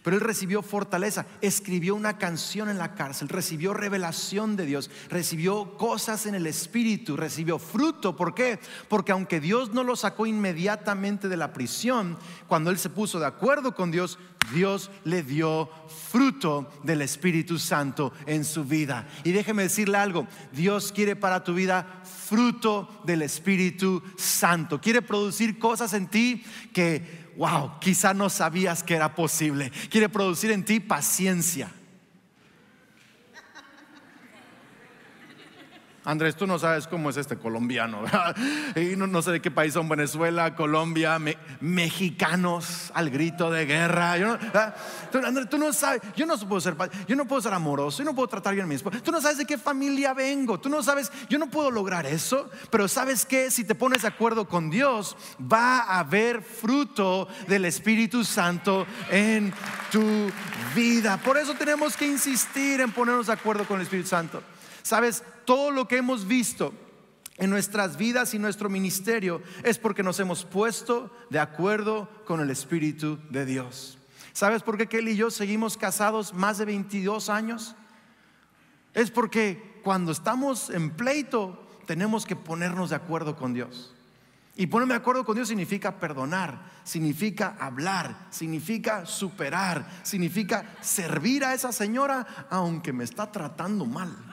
Pero 0.03 0.17
él 0.17 0.23
recibió 0.23 0.63
fortaleza, 0.63 1.27
escribió 1.41 1.95
una 1.95 2.19
canción 2.19 2.69
en 2.69 2.79
la 2.79 2.95
cárcel, 2.95 3.29
recibió 3.29 3.75
revelación 3.75 4.57
de 4.57 4.67
Dios, 4.67 4.91
recibió 5.09 5.77
cosas 5.77 6.27
en 6.27 6.35
el 6.35 6.47
espíritu, 6.47 7.17
recibió 7.17 7.59
fruto. 7.59 8.17
¿Por 8.17 8.35
qué? 8.35 8.59
Porque 8.89 9.13
aunque 9.13 9.41
Dios 9.41 9.73
no 9.73 9.85
lo 9.85 9.97
sacó 9.97 10.27
inmediatamente 10.27 11.29
de 11.29 11.37
la 11.37 11.53
prisión, 11.53 12.19
cuando 12.47 12.71
él 12.71 12.79
se 12.79 12.91
puso 12.91 13.19
de 13.19 13.27
acuerdo 13.27 13.75
con 13.75 13.91
Dios, 13.91 14.19
Dios 14.53 14.91
le 15.05 15.23
dio 15.23 15.69
fruto 16.11 16.71
del 16.83 17.03
Espíritu 17.03 17.59
Santo 17.59 18.13
en 18.27 18.45
su 18.45 18.65
vida. 18.65 19.07
Y 19.25 19.33
déjeme 19.33 19.65
decirle 19.65 19.99
algo, 19.99 20.27
Dios 20.53 20.93
quiere 20.93 21.17
para 21.17 21.45
tu 21.45 21.55
vida 21.55 22.03
fruto 22.29 22.89
del 23.05 23.23
Espíritu 23.23 24.03
Santo. 24.17 24.81
Quiere 24.81 25.03
producir 25.03 25.59
cosas 25.59 25.93
en 25.93 26.09
ti 26.09 26.45
que, 26.73 27.18
wow, 27.39 27.79
quizá 27.81 28.13
no 28.13 28.29
sabías 28.29 28.83
que 28.83 28.95
era 28.95 29.15
posible. 29.15 29.71
Quiere 29.91 30.09
producir 30.09 30.51
en 30.51 30.65
ti 30.65 30.81
paciencia. 30.81 31.71
Andrés, 36.09 36.37
tú 36.37 36.47
no 36.47 36.59
sabes 36.59 36.87
cómo 36.87 37.11
es 37.11 37.19
este 37.19 37.37
colombiano. 37.37 38.03
y 38.77 38.97
no, 38.97 39.21
sé 39.21 39.31
de 39.31 39.43
qué 39.43 39.51
país 39.51 39.75
son 39.75 39.91
Venezuela, 39.91 40.55
Colombia, 40.55 41.19
mexicanos 41.61 42.91
al 42.95 43.11
grito 43.11 43.51
de 43.51 43.67
guerra. 43.67 44.13
Andrés, 45.13 45.51
tú 45.51 45.59
no 45.59 45.71
sabes, 45.71 46.01
yo 46.17 46.25
no 46.25 46.39
puedo 46.39 46.63
ser, 46.63 46.75
yo 47.07 47.15
no 47.15 47.27
puedo 47.27 47.43
ser 47.43 47.53
amoroso, 47.53 47.99
yo 47.99 48.07
no 48.07 48.15
puedo 48.15 48.27
tratar 48.27 48.55
bien 48.55 48.65
a 48.65 48.67
mi 48.67 48.77
esposa. 48.77 49.03
Tú 49.03 49.13
no 49.13 49.21
sabes 49.21 49.37
de 49.37 49.45
qué 49.45 49.59
familia 49.59 50.15
vengo, 50.15 50.59
tú 50.59 50.71
no 50.71 50.83
sabes, 50.83 51.13
yo 51.29 51.39
no 51.39 51.51
puedo 51.51 51.71
lograr 51.71 52.07
eso. 52.07 52.49
Pero 52.71 52.89
sabes 52.89 53.27
que 53.27 53.51
si 53.51 53.65
te 53.65 53.75
pones 53.75 54.01
de 54.01 54.09
acuerdo 54.09 54.49
con 54.49 54.71
Dios, 54.71 55.15
va 55.41 55.81
a 55.81 55.99
haber 55.99 56.41
fruto 56.41 57.29
del 57.49 57.67
Espíritu 57.67 58.25
Santo 58.25 58.87
en 59.11 59.53
tu 59.93 60.31
vida. 60.75 61.19
Por 61.19 61.37
eso 61.37 61.53
tenemos 61.53 61.99
que 61.99 62.07
insistir 62.07 62.81
en 62.81 62.93
ponernos 62.93 63.27
de 63.27 63.35
acuerdo 63.35 63.67
con 63.67 63.77
el 63.77 63.83
Espíritu 63.83 64.09
Santo. 64.09 64.43
Sabes, 64.89 65.23
todo 65.45 65.71
lo 65.71 65.87
que 65.87 65.99
hemos 65.99 66.27
visto 66.27 66.73
en 67.37 67.51
nuestras 67.51 67.99
vidas 67.99 68.33
y 68.33 68.39
nuestro 68.39 68.71
ministerio 68.71 69.43
es 69.63 69.77
porque 69.77 70.03
nos 70.03 70.19
hemos 70.19 70.47
puesto 70.47 71.15
de 71.29 71.39
acuerdo 71.39 72.09
con 72.25 72.41
el 72.41 72.49
Espíritu 72.49 73.19
de 73.29 73.45
Dios. 73.45 73.99
¿Sabes 74.33 74.63
por 74.63 74.79
qué 74.79 74.87
Kelly 74.87 75.11
y 75.11 75.17
yo 75.17 75.31
seguimos 75.31 75.77
casados 75.77 76.33
más 76.33 76.57
de 76.57 76.65
22 76.65 77.29
años? 77.29 77.77
Es 78.95 79.11
porque 79.11 79.79
cuando 79.85 80.11
estamos 80.11 80.71
en 80.71 80.89
pleito 80.93 81.69
tenemos 81.85 82.25
que 82.25 82.35
ponernos 82.35 82.89
de 82.89 82.97
acuerdo 82.97 83.37
con 83.37 83.53
Dios. 83.53 83.95
Y 84.57 84.69
ponerme 84.69 84.95
de 84.95 85.01
acuerdo 85.01 85.27
con 85.27 85.35
Dios 85.35 85.49
significa 85.49 86.01
perdonar, 86.01 86.63
significa 86.83 87.59
hablar, 87.61 88.29
significa 88.31 89.05
superar, 89.05 89.87
significa 90.03 90.79
servir 90.81 91.45
a 91.45 91.53
esa 91.53 91.73
señora 91.73 92.47
aunque 92.49 92.95
me 92.95 93.05
está 93.05 93.31
tratando 93.31 93.85
mal. 93.85 94.28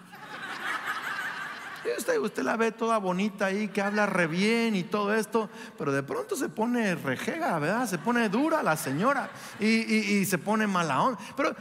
Usted, 2.21 2.43
la 2.43 2.57
ve 2.57 2.71
toda 2.71 2.97
bonita 2.97 3.47
ahí, 3.47 3.67
que 3.67 3.81
habla 3.81 4.05
re 4.05 4.27
bien 4.27 4.75
y 4.75 4.83
todo 4.83 5.13
esto, 5.13 5.49
pero 5.77 5.91
de 5.91 6.03
pronto 6.03 6.35
se 6.35 6.49
pone 6.49 6.95
rejega, 6.95 7.57
¿verdad? 7.59 7.87
Se 7.87 7.97
pone 7.97 8.29
dura 8.29 8.63
la 8.63 8.75
señora 8.75 9.29
y, 9.59 10.25
se 10.25 10.37
pone 10.37 10.67
mala 10.67 11.17
Pero 11.37 11.55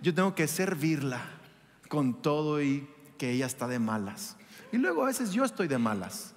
yo 0.00 0.14
tengo 0.14 0.34
que 0.34 0.46
servirla 0.46 1.20
con 1.88 2.22
todo 2.22 2.60
y 2.62 2.88
que 3.18 3.30
ella 3.30 3.46
está 3.46 3.66
de 3.66 3.78
malas. 3.78 4.36
Y 4.72 4.78
luego 4.78 5.02
a 5.02 5.06
veces 5.06 5.32
yo 5.32 5.44
estoy 5.44 5.68
de 5.68 5.78
malas. 5.78 6.34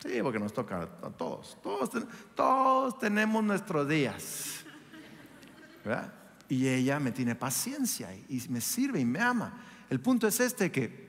Sí, 0.00 0.20
porque 0.22 0.38
nos 0.38 0.52
toca 0.52 0.82
a 0.82 1.10
todos. 1.10 1.56
Todos, 1.62 1.90
todos 2.34 2.98
tenemos 2.98 3.42
nuestros 3.42 3.88
días. 3.88 4.64
¿verdad? 5.84 6.12
Y 6.48 6.68
ella 6.68 7.00
me 7.00 7.12
tiene 7.12 7.34
paciencia 7.34 8.14
y 8.28 8.42
me 8.48 8.60
sirve 8.60 9.00
y 9.00 9.04
me 9.04 9.20
ama. 9.20 9.54
El 9.88 10.00
punto 10.00 10.26
es 10.26 10.40
este 10.40 10.70
que 10.70 11.03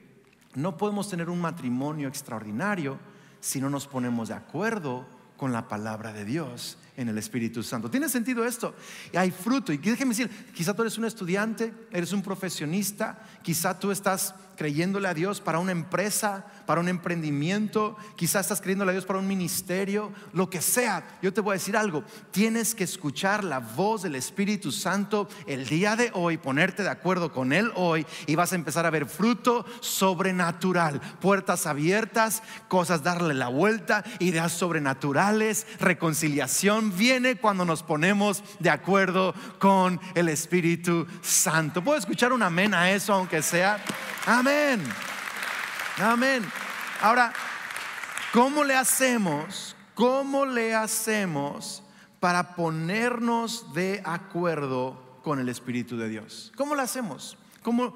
no 0.56 0.78
podemos 0.78 1.10
tener 1.10 1.30
un 1.30 1.42
matrimonio 1.42 2.08
extraordinario 2.08 2.98
si 3.40 3.62
no 3.62 3.70
nos 3.70 3.88
ponemos 3.88 4.30
de 4.30 4.36
acuerdo 4.36 5.06
con 5.38 5.52
la 5.52 5.68
palabra 5.68 6.14
de 6.14 6.26
Dios 6.26 6.78
en 6.98 7.10
el 7.10 7.18
Espíritu 7.18 7.64
Santo. 7.64 7.90
¿Tiene 7.90 8.10
sentido 8.10 8.46
esto? 8.46 8.74
Hay 9.14 9.32
fruto. 9.32 9.74
Y 9.74 9.78
déjeme 9.78 10.10
decir, 10.10 10.30
quizá 10.54 10.74
tú 10.74 10.82
eres 10.82 10.98
un 10.98 11.06
estudiante, 11.06 11.74
eres 11.92 12.14
un 12.14 12.22
profesionista, 12.22 13.20
quizá 13.44 13.78
tú 13.78 13.92
estás 13.92 14.36
creyéndole 14.56 15.08
a 15.08 15.14
Dios 15.14 15.42
para 15.42 15.60
una 15.60 15.72
empresa, 15.72 16.46
para 16.66 16.80
un 16.80 16.88
emprendimiento, 16.88 17.98
quizás 18.16 18.46
estás 18.46 18.62
creyéndole 18.62 18.92
a 18.92 18.94
Dios 18.94 19.06
para 19.06 19.20
un 19.20 19.28
ministerio, 19.28 20.12
lo 20.34 20.50
que 20.50 20.62
sea. 20.62 21.04
Yo 21.22 21.34
te 21.34 21.42
voy 21.42 21.52
a 21.52 21.60
decir 21.60 21.78
algo, 21.78 22.04
tienes 22.32 22.74
que 22.74 22.84
escuchar 22.84 23.44
la 23.44 23.60
voz 23.60 24.04
del 24.04 24.16
Espíritu 24.16 24.72
Santo 24.72 25.28
el 25.46 25.68
día 25.68 25.96
de 25.96 26.12
hoy, 26.14 26.38
ponerte 26.38 26.84
de 26.84 26.90
acuerdo 26.90 27.32
con 27.32 27.54
Él 27.54 27.72
hoy 27.76 28.06
y 28.28 28.36
vas 28.36 28.54
a 28.54 28.56
empezar 28.56 28.86
a 28.86 28.90
ver 28.92 29.06
fruto 29.06 29.66
sobrenatural, 29.82 31.02
puertas 31.20 31.68
abiertas, 31.68 32.42
cosas 32.68 33.04
darle 33.04 33.34
la 33.34 33.50
vuelta, 33.50 34.04
ideas 34.20 34.54
sobrenaturales, 34.54 35.68
reconciliación 35.80 36.85
viene 36.92 37.38
cuando 37.38 37.66
nos 37.66 37.84
ponemos 37.84 38.44
de 38.60 38.70
acuerdo 38.70 39.34
con 39.60 40.00
el 40.14 40.30
Espíritu 40.30 41.08
Santo. 41.22 41.84
¿Puedo 41.84 41.98
escuchar 41.98 42.34
un 42.34 42.44
amén 42.44 42.74
a 42.74 42.92
eso, 42.92 43.14
aunque 43.14 43.42
sea? 43.42 43.80
Amén. 44.26 44.82
Amén. 45.98 46.44
Ahora, 47.02 47.32
¿cómo 48.34 48.64
le 48.64 48.76
hacemos? 48.76 49.76
¿Cómo 49.94 50.46
le 50.46 50.76
hacemos 50.76 51.84
para 52.20 52.56
ponernos 52.56 53.74
de 53.74 54.02
acuerdo 54.06 55.20
con 55.24 55.40
el 55.40 55.50
Espíritu 55.50 55.98
de 55.98 56.10
Dios? 56.10 56.52
¿Cómo 56.56 56.76
lo 56.76 56.82
hacemos? 56.82 57.38
¿Cómo, 57.64 57.96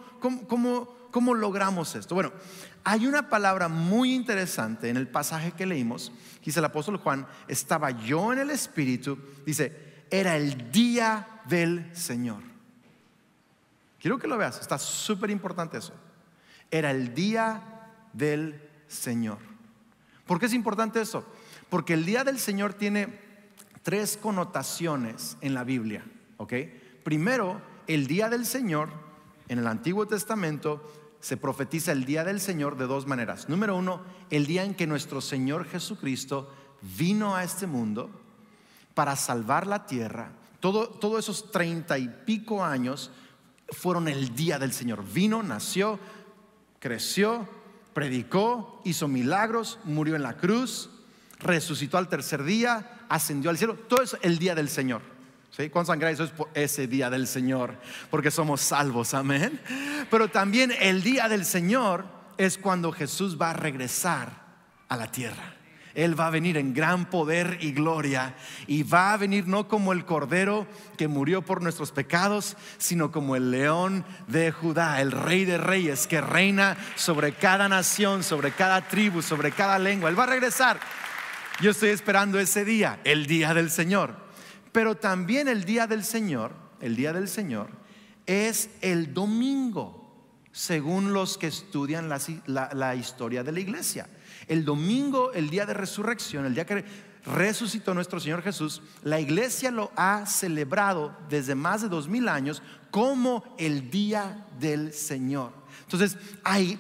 cómo 1.11 1.33
logramos 1.33 1.95
esto? 1.95 2.15
Bueno, 2.15 2.31
hay 2.83 3.05
una 3.05 3.29
palabra 3.29 3.67
muy 3.67 4.13
interesante 4.13 4.89
en 4.89 4.97
el 4.97 5.07
pasaje 5.07 5.51
que 5.51 5.65
leímos. 5.65 6.11
Dice 6.43 6.59
el 6.59 6.65
apóstol 6.65 6.97
Juan, 6.97 7.27
estaba 7.47 7.91
yo 7.91 8.33
en 8.33 8.39
el 8.39 8.49
Espíritu, 8.49 9.19
dice, 9.45 10.03
era 10.09 10.35
el 10.35 10.71
día 10.71 11.41
del 11.45 11.95
Señor. 11.95 12.41
Quiero 13.99 14.17
que 14.17 14.27
lo 14.27 14.37
veas, 14.37 14.59
está 14.59 14.79
súper 14.79 15.29
importante 15.29 15.77
eso. 15.77 15.93
Era 16.71 16.89
el 16.89 17.13
día 17.13 17.61
del 18.13 18.59
Señor. 18.87 19.37
¿Por 20.25 20.39
qué 20.39 20.47
es 20.47 20.53
importante 20.53 21.01
eso? 21.01 21.25
Porque 21.69 21.93
el 21.93 22.05
día 22.05 22.23
del 22.23 22.39
Señor 22.39 22.73
tiene 22.73 23.19
tres 23.83 24.17
connotaciones 24.17 25.37
en 25.41 25.53
la 25.53 25.63
Biblia. 25.63 26.03
¿ok? 26.37 26.53
Primero, 27.03 27.61
el 27.87 28.07
día 28.07 28.29
del 28.29 28.45
Señor 28.45 28.89
en 29.49 29.59
el 29.59 29.67
Antiguo 29.67 30.07
Testamento 30.07 30.81
se 31.19 31.37
profetiza 31.37 31.91
el 31.91 32.05
día 32.05 32.23
del 32.23 32.39
Señor 32.39 32.77
de 32.77 32.87
dos 32.87 33.05
maneras. 33.05 33.49
Número 33.49 33.75
uno, 33.75 34.01
el 34.29 34.45
día 34.45 34.63
en 34.63 34.75
que 34.75 34.87
nuestro 34.87 35.21
Señor 35.21 35.65
Jesucristo 35.65 36.53
vino 36.97 37.35
a 37.35 37.43
este 37.43 37.67
mundo 37.67 38.09
para 38.93 39.15
salvar 39.15 39.67
la 39.67 39.85
tierra. 39.85 40.31
Todos 40.59 41.19
esos 41.19 41.51
treinta 41.51 41.97
y 41.97 42.07
pico 42.25 42.63
años 42.63 43.11
fueron 43.69 44.07
el 44.07 44.35
día 44.35 44.59
del 44.59 44.73
Señor. 44.73 45.03
Vino, 45.03 45.43
nació, 45.43 45.99
creció, 46.79 47.47
predicó, 47.93 48.81
hizo 48.85 49.07
milagros, 49.07 49.79
murió 49.83 50.15
en 50.15 50.23
la 50.23 50.37
cruz, 50.37 50.89
resucitó 51.39 51.97
al 51.97 52.09
tercer 52.09 52.43
día, 52.43 53.05
ascendió 53.09 53.49
al 53.49 53.57
cielo. 53.57 53.75
Todo 53.75 54.01
eso 54.01 54.17
el 54.21 54.39
día 54.39 54.55
del 54.55 54.69
Señor. 54.69 55.01
¿Sí? 55.51 55.69
¿Cuántos 55.69 55.95
eso 56.03 56.23
es 56.23 56.31
ese 56.53 56.87
día 56.87 57.09
del 57.09 57.27
Señor? 57.27 57.75
Porque 58.09 58.31
somos 58.31 58.61
salvos, 58.61 59.13
amén. 59.13 59.59
Pero 60.09 60.29
también 60.29 60.71
el 60.79 61.03
día 61.03 61.27
del 61.27 61.45
Señor 61.45 62.05
es 62.37 62.57
cuando 62.57 62.91
Jesús 62.91 63.39
va 63.39 63.51
a 63.51 63.53
regresar 63.53 64.29
a 64.87 64.95
la 64.95 65.11
tierra. 65.11 65.55
Él 65.95 66.17
va 66.17 66.27
a 66.27 66.31
venir 66.31 66.57
en 66.57 66.73
gran 66.73 67.09
poder 67.09 67.57
y 67.61 67.71
gloria 67.71 68.35
y 68.67 68.83
va 68.83 69.11
a 69.11 69.17
venir 69.17 69.47
no 69.47 69.67
como 69.67 69.91
el 69.91 70.05
cordero 70.05 70.67
que 70.97 71.07
murió 71.07 71.41
por 71.41 71.61
nuestros 71.61 71.91
pecados, 71.91 72.55
sino 72.77 73.11
como 73.11 73.35
el 73.35 73.51
león 73.51 74.05
de 74.27 74.51
Judá, 74.51 75.01
el 75.01 75.11
rey 75.11 75.45
de 75.45 75.57
reyes 75.57 76.07
que 76.07 76.21
reina 76.21 76.77
sobre 76.95 77.33
cada 77.33 77.67
nación, 77.67 78.23
sobre 78.23 78.51
cada 78.51 78.87
tribu, 78.87 79.21
sobre 79.21 79.51
cada 79.51 79.79
lengua. 79.79 80.09
Él 80.09 80.17
va 80.17 80.23
a 80.23 80.27
regresar. 80.27 80.79
Yo 81.59 81.71
estoy 81.71 81.89
esperando 81.89 82.39
ese 82.39 82.63
día, 82.63 82.99
el 83.03 83.25
día 83.25 83.53
del 83.53 83.69
Señor. 83.69 84.28
Pero 84.79 84.95
también 84.95 85.49
el 85.49 85.65
día 85.65 85.87
del 85.87 86.05
Señor, 86.05 86.53
el 86.79 86.95
día 86.95 87.11
del 87.11 87.27
Señor 87.27 87.67
es 88.25 88.69
el 88.79 89.13
domingo, 89.13 90.15
según 90.53 91.11
los 91.11 91.37
que 91.37 91.47
estudian 91.47 92.07
la, 92.07 92.95
historia 92.95 93.43
de 93.43 93.51
la 93.51 93.59
iglesia. 93.59 94.07
El 94.47 94.63
domingo, 94.63 95.33
el 95.33 95.49
día 95.49 95.65
de 95.65 95.73
resurrección, 95.73 96.45
el 96.45 96.53
día 96.53 96.65
que 96.65 96.85
resucitó 97.25 97.93
nuestro 97.93 98.21
Señor 98.21 98.41
Jesús, 98.41 98.81
la 99.03 99.19
iglesia 99.19 99.69
lo 99.69 99.91
ha 99.97 100.25
celebrado 100.25 101.13
desde 101.27 101.55
más 101.55 101.81
de 101.81 101.89
dos 101.89 102.07
mil 102.07 102.29
años 102.29 102.63
como 102.89 103.43
el 103.57 103.91
día 103.91 104.47
del 104.61 104.93
Señor. 104.93 105.51
Entonces, 105.81 106.17
hay 106.45 106.79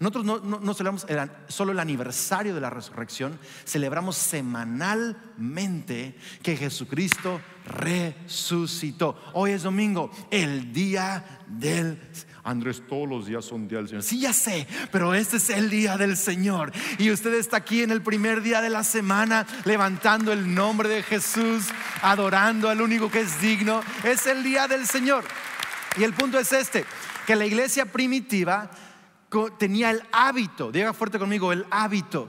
nosotros 0.00 0.24
no, 0.24 0.74
celebramos 0.74 1.06
solo 1.48 1.72
el 1.72 1.78
aniversario 1.78 2.54
de 2.54 2.60
la 2.62 2.70
resurrección, 2.70 3.38
celebramos 3.66 4.16
semanalmente 4.16 6.16
que 6.42 6.56
Jesucristo 6.56 7.38
resucitó. 7.66 9.20
Hoy 9.34 9.50
es 9.50 9.62
domingo, 9.62 10.10
el 10.30 10.72
día 10.72 11.42
del 11.46 12.00
Andrés, 12.44 12.82
todos 12.88 13.06
los 13.06 13.26
días 13.26 13.44
son 13.44 13.68
día 13.68 13.76
del 13.76 13.88
Señor. 13.88 14.02
Sí, 14.02 14.20
ya 14.20 14.32
sé, 14.32 14.66
pero 14.90 15.12
este 15.12 15.36
es 15.36 15.50
el 15.50 15.68
día 15.68 15.98
del 15.98 16.16
Señor. 16.16 16.72
Y 16.96 17.10
usted 17.10 17.34
está 17.34 17.58
aquí 17.58 17.82
en 17.82 17.90
el 17.90 18.00
primer 18.00 18.40
día 18.40 18.62
de 18.62 18.70
la 18.70 18.84
semana 18.84 19.46
levantando 19.66 20.32
el 20.32 20.54
nombre 20.54 20.88
de 20.88 21.02
Jesús, 21.02 21.66
adorando 22.00 22.70
al 22.70 22.80
único 22.80 23.10
que 23.10 23.20
es 23.20 23.38
digno. 23.42 23.82
Es 24.02 24.26
el 24.26 24.42
día 24.42 24.66
del 24.66 24.86
Señor. 24.86 25.24
Y 25.98 26.04
el 26.04 26.14
punto 26.14 26.38
es 26.38 26.52
este, 26.52 26.86
que 27.26 27.36
la 27.36 27.44
iglesia 27.44 27.84
primitiva 27.84 28.70
tenía 29.58 29.90
el 29.90 30.02
hábito, 30.12 30.72
diga 30.72 30.92
fuerte 30.92 31.18
conmigo, 31.18 31.52
el 31.52 31.66
hábito, 31.70 32.28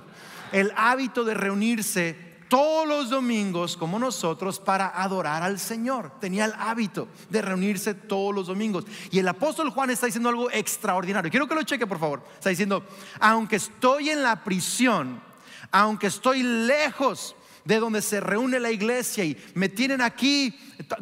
el 0.52 0.72
hábito 0.76 1.24
de 1.24 1.34
reunirse 1.34 2.32
todos 2.52 2.86
los 2.86 3.10
domingos 3.10 3.78
como 3.78 3.98
nosotros 3.98 4.60
para 4.60 5.02
adorar 5.02 5.42
al 5.42 5.58
Señor. 5.58 6.20
Tenía 6.20 6.44
el 6.44 6.54
hábito 6.58 7.08
de 7.30 7.42
reunirse 7.42 7.94
todos 7.94 8.36
los 8.36 8.48
domingos. 8.48 8.84
Y 9.10 9.20
el 9.20 9.28
apóstol 9.30 9.70
Juan 9.70 9.90
está 9.90 10.06
diciendo 10.06 10.28
algo 10.28 10.52
extraordinario. 10.52 11.32
Quiero 11.32 11.48
que 11.48 11.56
lo 11.56 11.64
cheque, 11.64 11.88
por 11.88 11.98
favor. 11.98 12.22
Está 12.34 12.50
diciendo, 12.50 12.86
aunque 13.22 13.56
estoy 13.56 14.10
en 14.10 14.22
la 14.22 14.44
prisión, 14.44 15.22
aunque 15.72 16.08
estoy 16.08 16.44
lejos 16.44 17.38
de 17.64 17.80
donde 17.80 18.02
se 18.02 18.20
reúne 18.20 18.60
la 18.60 18.72
iglesia 18.72 19.24
y 19.24 19.42
me 19.54 19.70
tienen 19.70 20.02
aquí 20.02 20.54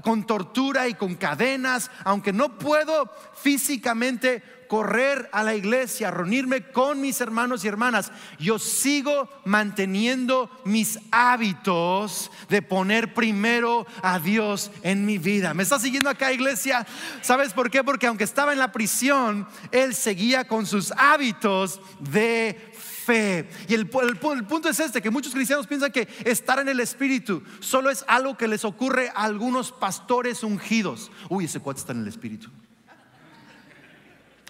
con 0.04 0.28
tortura 0.28 0.88
y 0.88 0.94
con 0.94 1.16
cadenas, 1.16 1.90
aunque 2.04 2.32
no 2.32 2.60
puedo 2.60 3.12
físicamente 3.42 4.59
correr 4.70 5.28
a 5.34 5.44
la 5.44 5.56
iglesia, 5.56 6.12
reunirme 6.12 6.62
con 6.72 7.02
mis 7.02 7.20
hermanos 7.20 7.66
y 7.66 7.68
hermanas, 7.68 8.12
yo 8.38 8.60
sigo 8.60 9.28
manteniendo 9.44 10.50
mis 10.64 11.00
hábitos 11.12 12.32
de 12.50 12.62
poner 12.62 13.16
primero 13.16 13.88
a 14.04 14.20
Dios 14.20 14.72
en 14.84 15.08
mi 15.08 15.18
vida. 15.18 15.56
¿Me 15.56 15.64
está 15.64 15.80
siguiendo 15.80 16.10
acá, 16.10 16.32
iglesia? 16.32 16.86
¿Sabes 17.22 17.52
por 17.52 17.72
qué? 17.72 17.84
Porque 17.84 18.06
aunque 18.06 18.24
estaba 18.24 18.54
en 18.54 18.60
la 18.60 18.72
prisión, 18.72 19.48
él 19.72 19.96
seguía 19.96 20.48
con 20.48 20.68
sus 20.68 20.92
hábitos 20.92 21.82
de 22.00 22.72
fe. 23.06 23.50
Y 23.68 23.74
el, 23.74 23.88
punto 23.88 24.70
es 24.70 24.80
este, 24.80 25.02
que 25.02 25.10
muchos 25.10 25.34
cristianos 25.34 25.66
piensan 25.66 25.92
que 25.92 26.08
estar 26.26 26.60
en 26.60 26.70
el 26.70 26.80
Espíritu 26.80 27.42
solo 27.60 27.90
es 27.90 28.06
algo 28.08 28.38
que 28.38 28.48
les 28.48 28.64
ocurre 28.64 29.10
a 29.10 29.24
algunos 29.24 29.72
pastores 29.72 30.44
ungidos. 30.44 31.12
Uy, 31.28 31.46
ese 31.46 31.60
cuate 31.60 31.80
está 31.80 31.94
en 31.94 32.02
el 32.02 32.08
Espíritu. 32.08 32.52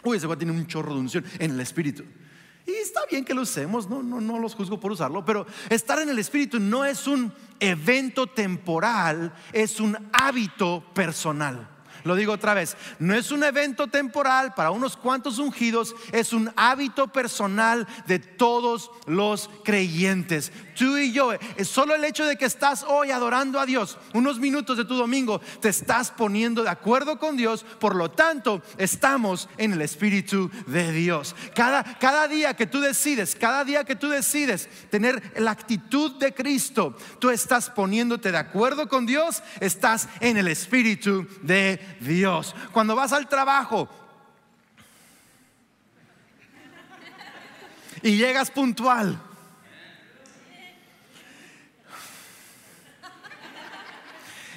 Uy, 0.03 0.17
ese 0.17 0.27
tiene 0.37 0.53
un 0.53 0.67
chorro 0.67 0.93
de 0.93 0.99
unción 0.99 1.25
en 1.39 1.51
el 1.51 1.59
Espíritu. 1.59 2.03
Y 2.65 2.71
está 2.71 3.01
bien 3.09 3.25
que 3.25 3.33
lo 3.33 3.41
usemos, 3.41 3.89
no, 3.89 4.03
no, 4.03 4.21
no 4.21 4.37
los 4.37 4.53
juzgo 4.53 4.79
por 4.79 4.91
usarlo, 4.91 5.25
pero 5.25 5.47
estar 5.69 5.99
en 5.99 6.09
el 6.09 6.19
Espíritu 6.19 6.59
no 6.59 6.85
es 6.85 7.07
un 7.07 7.33
evento 7.59 8.27
temporal, 8.27 9.33
es 9.51 9.79
un 9.79 9.97
hábito 10.13 10.83
personal. 10.93 11.67
Lo 12.03 12.15
digo 12.15 12.33
otra 12.33 12.53
vez, 12.53 12.77
no 12.99 13.13
es 13.13 13.31
un 13.31 13.43
evento 13.43 13.87
temporal 13.87 14.53
para 14.53 14.71
unos 14.71 14.95
cuantos 14.95 15.37
ungidos, 15.37 15.95
es 16.11 16.31
un 16.31 16.51
hábito 16.55 17.07
personal 17.07 17.87
de 18.07 18.19
todos 18.19 18.91
los 19.05 19.49
creyentes. 19.63 20.51
Tú 20.79 20.97
y 20.97 21.11
yo, 21.11 21.33
es 21.33 21.67
solo 21.67 21.93
el 21.93 22.05
hecho 22.05 22.25
de 22.25 22.37
que 22.37 22.45
estás 22.45 22.85
hoy 22.87 23.11
adorando 23.11 23.59
a 23.59 23.65
Dios, 23.65 23.97
unos 24.13 24.39
minutos 24.39 24.77
de 24.77 24.85
tu 24.85 24.95
domingo, 24.95 25.41
te 25.59 25.67
estás 25.67 26.09
poniendo 26.09 26.63
de 26.63 26.69
acuerdo 26.69 27.19
con 27.19 27.35
Dios, 27.35 27.65
por 27.81 27.97
lo 27.97 28.11
tanto, 28.11 28.61
estamos 28.77 29.49
en 29.57 29.73
el 29.73 29.81
Espíritu 29.81 30.49
de 30.67 30.93
Dios. 30.93 31.35
Cada, 31.53 31.83
cada 31.83 32.29
día 32.29 32.53
que 32.53 32.65
tú 32.65 32.79
decides, 32.79 33.35
cada 33.35 33.65
día 33.65 33.83
que 33.83 33.97
tú 33.97 34.07
decides 34.07 34.69
tener 34.89 35.33
la 35.35 35.51
actitud 35.51 36.15
de 36.15 36.33
Cristo, 36.33 36.95
tú 37.19 37.29
estás 37.29 37.69
poniéndote 37.69 38.31
de 38.31 38.37
acuerdo 38.37 38.87
con 38.87 39.05
Dios, 39.05 39.43
estás 39.59 40.07
en 40.21 40.37
el 40.37 40.47
Espíritu 40.47 41.27
de 41.41 41.97
Dios. 41.99 42.55
Cuando 42.71 42.95
vas 42.95 43.11
al 43.11 43.27
trabajo 43.27 43.89
y 48.01 48.15
llegas 48.15 48.49
puntual, 48.49 49.21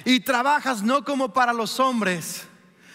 y 0.05 0.21
trabajas 0.21 0.81
no 0.83 1.03
como 1.03 1.33
para 1.33 1.53
los 1.53 1.79
hombres, 1.79 2.47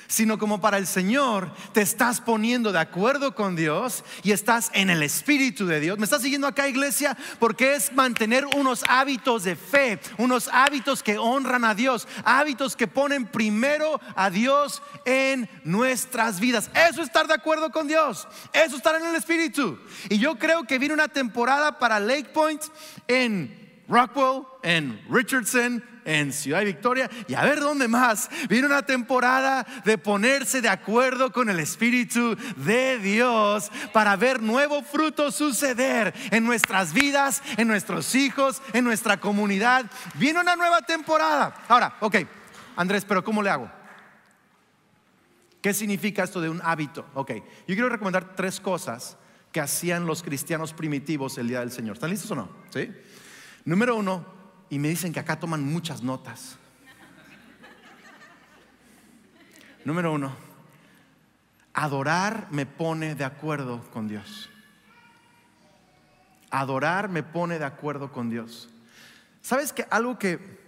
sino 0.08 0.38
como 0.38 0.60
para 0.60 0.78
el 0.78 0.86
Señor, 0.86 1.52
te 1.72 1.82
estás 1.82 2.20
poniendo 2.20 2.72
de 2.72 2.78
acuerdo 2.78 3.34
con 3.34 3.54
Dios 3.54 4.02
y 4.22 4.32
estás 4.32 4.70
en 4.72 4.88
el 4.88 5.02
Espíritu 5.02 5.66
de 5.66 5.80
Dios. 5.80 5.98
¿Me 5.98 6.04
estás 6.04 6.22
siguiendo 6.22 6.46
acá, 6.46 6.66
iglesia? 6.66 7.16
Porque 7.38 7.74
es 7.74 7.92
mantener 7.92 8.46
unos 8.56 8.84
hábitos 8.88 9.44
de 9.44 9.54
fe, 9.54 10.00
unos 10.16 10.48
hábitos 10.50 11.02
que 11.02 11.18
honran 11.18 11.64
a 11.64 11.74
Dios, 11.74 12.08
hábitos 12.24 12.74
que 12.74 12.88
ponen 12.88 13.26
primero 13.26 14.00
a 14.16 14.30
Dios 14.30 14.82
en 15.04 15.48
nuestras 15.64 16.40
vidas. 16.40 16.70
Eso 16.74 17.02
es 17.02 17.08
estar 17.08 17.26
de 17.26 17.34
acuerdo 17.34 17.70
con 17.70 17.86
Dios, 17.86 18.26
eso 18.54 18.64
es 18.64 18.74
estar 18.74 18.96
en 18.96 19.06
el 19.06 19.14
Espíritu. 19.14 19.78
Y 20.08 20.18
yo 20.18 20.38
creo 20.38 20.64
que 20.64 20.78
viene 20.78 20.94
una 20.94 21.08
temporada 21.08 21.78
para 21.78 22.00
Lake 22.00 22.30
Point 22.32 22.62
en 23.08 23.84
Rockwell, 23.88 24.44
en 24.62 25.02
Richardson, 25.10 25.84
en 26.08 26.32
Ciudad 26.32 26.64
Victoria 26.64 27.10
y 27.28 27.34
a 27.34 27.44
ver 27.44 27.60
dónde 27.60 27.86
más. 27.86 28.30
Viene 28.48 28.66
una 28.66 28.82
temporada 28.82 29.66
de 29.84 29.98
ponerse 29.98 30.62
de 30.62 30.70
acuerdo 30.70 31.30
con 31.30 31.50
el 31.50 31.60
Espíritu 31.60 32.34
de 32.56 32.98
Dios 32.98 33.70
para 33.92 34.16
ver 34.16 34.42
nuevo 34.42 34.82
fruto 34.82 35.30
suceder 35.30 36.14
en 36.30 36.44
nuestras 36.44 36.94
vidas, 36.94 37.42
en 37.58 37.68
nuestros 37.68 38.14
hijos, 38.14 38.62
en 38.72 38.84
nuestra 38.84 39.20
comunidad. 39.20 39.84
Viene 40.14 40.40
una 40.40 40.56
nueva 40.56 40.80
temporada. 40.80 41.54
Ahora, 41.68 41.96
ok, 42.00 42.16
Andrés, 42.76 43.04
pero 43.04 43.22
¿cómo 43.22 43.42
le 43.42 43.50
hago? 43.50 43.70
¿Qué 45.60 45.74
significa 45.74 46.24
esto 46.24 46.40
de 46.40 46.48
un 46.48 46.62
hábito? 46.64 47.04
Ok, 47.12 47.32
yo 47.32 47.42
quiero 47.74 47.90
recomendar 47.90 48.34
tres 48.34 48.60
cosas 48.60 49.18
que 49.52 49.60
hacían 49.60 50.06
los 50.06 50.22
cristianos 50.22 50.72
primitivos 50.72 51.36
el 51.36 51.48
día 51.48 51.60
del 51.60 51.70
Señor. 51.70 51.96
¿Están 51.96 52.10
listos 52.10 52.30
o 52.30 52.34
no? 52.34 52.48
¿Sí? 52.70 52.90
Número 53.66 53.96
uno, 53.96 54.37
y 54.70 54.78
me 54.78 54.88
dicen 54.88 55.12
que 55.12 55.20
acá 55.20 55.38
toman 55.38 55.64
muchas 55.64 56.02
notas. 56.02 56.58
Número 59.84 60.12
uno, 60.12 60.32
adorar 61.72 62.48
me 62.50 62.66
pone 62.66 63.14
de 63.14 63.24
acuerdo 63.24 63.82
con 63.90 64.08
Dios. 64.08 64.50
Adorar 66.50 67.08
me 67.08 67.22
pone 67.22 67.58
de 67.58 67.64
acuerdo 67.64 68.12
con 68.12 68.28
Dios. 68.28 68.68
¿Sabes 69.40 69.72
que 69.72 69.86
algo 69.90 70.18
que 70.18 70.58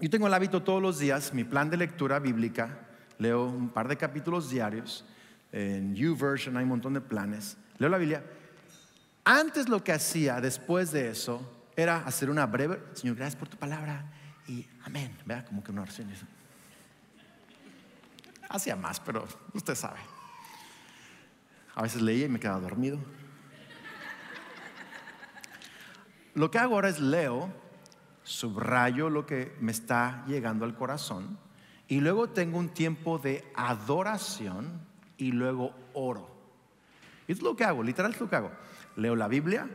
yo 0.00 0.10
tengo 0.10 0.26
el 0.26 0.34
hábito 0.34 0.62
todos 0.62 0.82
los 0.82 0.98
días, 0.98 1.32
mi 1.32 1.44
plan 1.44 1.70
de 1.70 1.78
lectura 1.78 2.18
bíblica, 2.18 2.80
leo 3.18 3.46
un 3.46 3.70
par 3.70 3.88
de 3.88 3.96
capítulos 3.96 4.50
diarios, 4.50 5.06
en 5.52 5.94
YouVersion 5.94 6.56
hay 6.56 6.64
un 6.64 6.68
montón 6.68 6.92
de 6.92 7.00
planes, 7.00 7.56
leo 7.78 7.88
la 7.88 7.96
Biblia. 7.96 8.22
Antes 9.24 9.70
lo 9.70 9.82
que 9.82 9.92
hacía 9.92 10.40
después 10.40 10.92
de 10.92 11.08
eso 11.08 11.55
era 11.76 11.98
hacer 11.98 12.30
una 12.30 12.46
breve, 12.46 12.80
Señor, 12.94 13.16
gracias 13.16 13.38
por 13.38 13.48
tu 13.48 13.58
palabra 13.58 14.04
y 14.48 14.66
amén. 14.84 15.14
Vea 15.26 15.44
como 15.44 15.62
que 15.62 15.70
una 15.70 15.82
oración. 15.82 16.08
Hacía 18.48 18.76
más, 18.76 18.98
pero 19.00 19.26
usted 19.52 19.74
sabe. 19.74 20.00
A 21.74 21.82
veces 21.82 22.00
leía 22.00 22.24
y 22.24 22.28
me 22.28 22.40
quedaba 22.40 22.60
dormido. 22.60 22.98
Lo 26.34 26.50
que 26.50 26.58
hago 26.58 26.74
ahora 26.74 26.88
es 26.88 27.00
leo, 27.00 27.50
subrayo 28.22 29.10
lo 29.10 29.26
que 29.26 29.56
me 29.60 29.72
está 29.72 30.24
llegando 30.26 30.64
al 30.64 30.74
corazón 30.74 31.38
y 31.88 32.00
luego 32.00 32.30
tengo 32.30 32.58
un 32.58 32.70
tiempo 32.70 33.18
de 33.18 33.44
adoración 33.54 34.80
y 35.16 35.32
luego 35.32 35.74
oro. 35.94 36.34
Es 37.28 37.42
lo 37.42 37.56
que 37.56 37.64
hago, 37.64 37.82
literal 37.82 38.12
es 38.12 38.20
lo 38.20 38.28
que 38.28 38.36
hago. 38.36 38.52
Leo 38.96 39.16
la 39.16 39.28
Biblia 39.28 39.68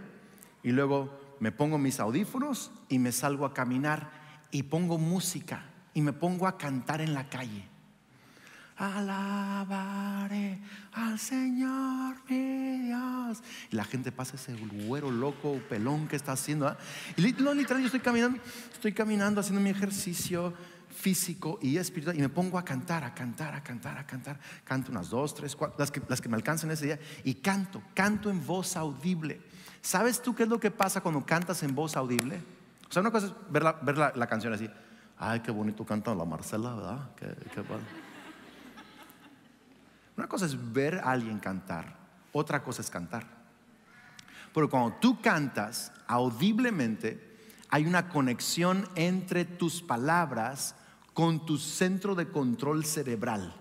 y 0.64 0.72
luego 0.72 1.21
me 1.42 1.52
pongo 1.52 1.80
mis 1.80 2.00
audífonos 2.00 2.72
y 2.88 3.00
me 3.00 3.12
salgo 3.12 3.46
a 3.46 3.54
caminar 3.54 4.12
y 4.52 4.62
pongo 4.64 5.00
música 5.00 5.66
y 5.92 6.02
me 6.02 6.14
pongo 6.14 6.48
a 6.48 6.56
cantar 6.56 7.02
en 7.02 7.16
la 7.16 7.30
calle. 7.30 7.68
Alabaré 8.78 10.60
al 10.92 11.18
Señor 11.18 12.18
mi 12.30 12.86
Dios. 12.86 13.42
Y 13.72 13.76
la 13.76 13.84
gente 13.84 14.12
pasa 14.12 14.36
ese 14.36 14.56
güero 14.86 15.10
loco, 15.10 15.60
pelón 15.68 16.08
que 16.08 16.16
está 16.16 16.34
haciendo. 16.34 16.68
¿ah? 16.68 16.78
Y 17.18 17.24
literal, 17.24 17.58
yo 17.80 17.86
estoy 17.86 18.02
caminando, 18.02 18.40
estoy 18.72 18.94
caminando, 18.94 19.42
haciendo 19.42 19.62
mi 19.62 19.72
ejercicio 19.72 20.54
físico 20.90 21.58
y 21.60 21.78
espiritual. 21.78 22.18
Y 22.18 22.22
me 22.22 22.30
pongo 22.30 22.60
a 22.60 22.66
cantar, 22.66 23.04
a 23.04 23.16
cantar, 23.16 23.56
a 23.56 23.64
cantar, 23.64 23.98
a 23.98 24.06
cantar. 24.06 24.40
Canto 24.64 24.92
unas 24.92 25.10
dos, 25.10 25.34
tres, 25.34 25.56
cuatro, 25.56 25.80
las 25.80 25.90
que, 25.90 26.04
las 26.08 26.22
que 26.22 26.30
me 26.30 26.36
alcanzan 26.36 26.70
ese 26.70 26.86
día. 26.86 27.00
Y 27.24 27.36
canto, 27.36 27.82
canto 27.96 28.30
en 28.30 28.46
voz 28.46 28.78
audible. 28.78 29.42
¿Sabes 29.82 30.22
tú 30.22 30.36
qué 30.36 30.44
es 30.44 30.50
lo 30.50 30.60
que 30.60 30.72
pasa 30.72 31.02
cuando 31.02 31.26
cantas 31.26 31.64
en 31.64 31.74
voz 31.74 31.98
audible? 31.98 32.42
O 32.90 32.94
sea, 32.94 33.02
una 33.02 33.12
cosa 33.12 33.28
es 33.28 33.34
ver 33.50 33.64
la, 33.64 34.28
canción 34.28 34.54
así. 34.54 34.70
Ay, 35.18 35.40
qué 35.40 35.52
bonito 35.52 35.86
canta 35.86 36.14
la 36.14 36.26
Marcela, 36.26 36.76
¿verdad? 36.76 37.10
una 40.18 40.28
cosa 40.28 40.46
es 40.46 40.74
ver 40.74 41.00
a 41.00 41.12
alguien 41.12 41.40
cantar, 41.40 41.96
otra 42.32 42.64
cosa 42.64 42.82
es 42.82 42.90
cantar. 42.90 43.26
Pero 44.54 44.70
cuando 44.70 44.98
tú 45.00 45.22
cantas 45.22 45.92
audiblemente, 46.08 47.32
hay 47.70 47.86
una 47.86 48.10
conexión 48.10 48.88
entre 48.96 49.46
tus 49.46 49.82
palabras 49.82 50.76
con 51.14 51.46
tu 51.46 51.58
centro 51.58 52.14
de 52.16 52.28
control 52.28 52.86
cerebral. 52.86 53.56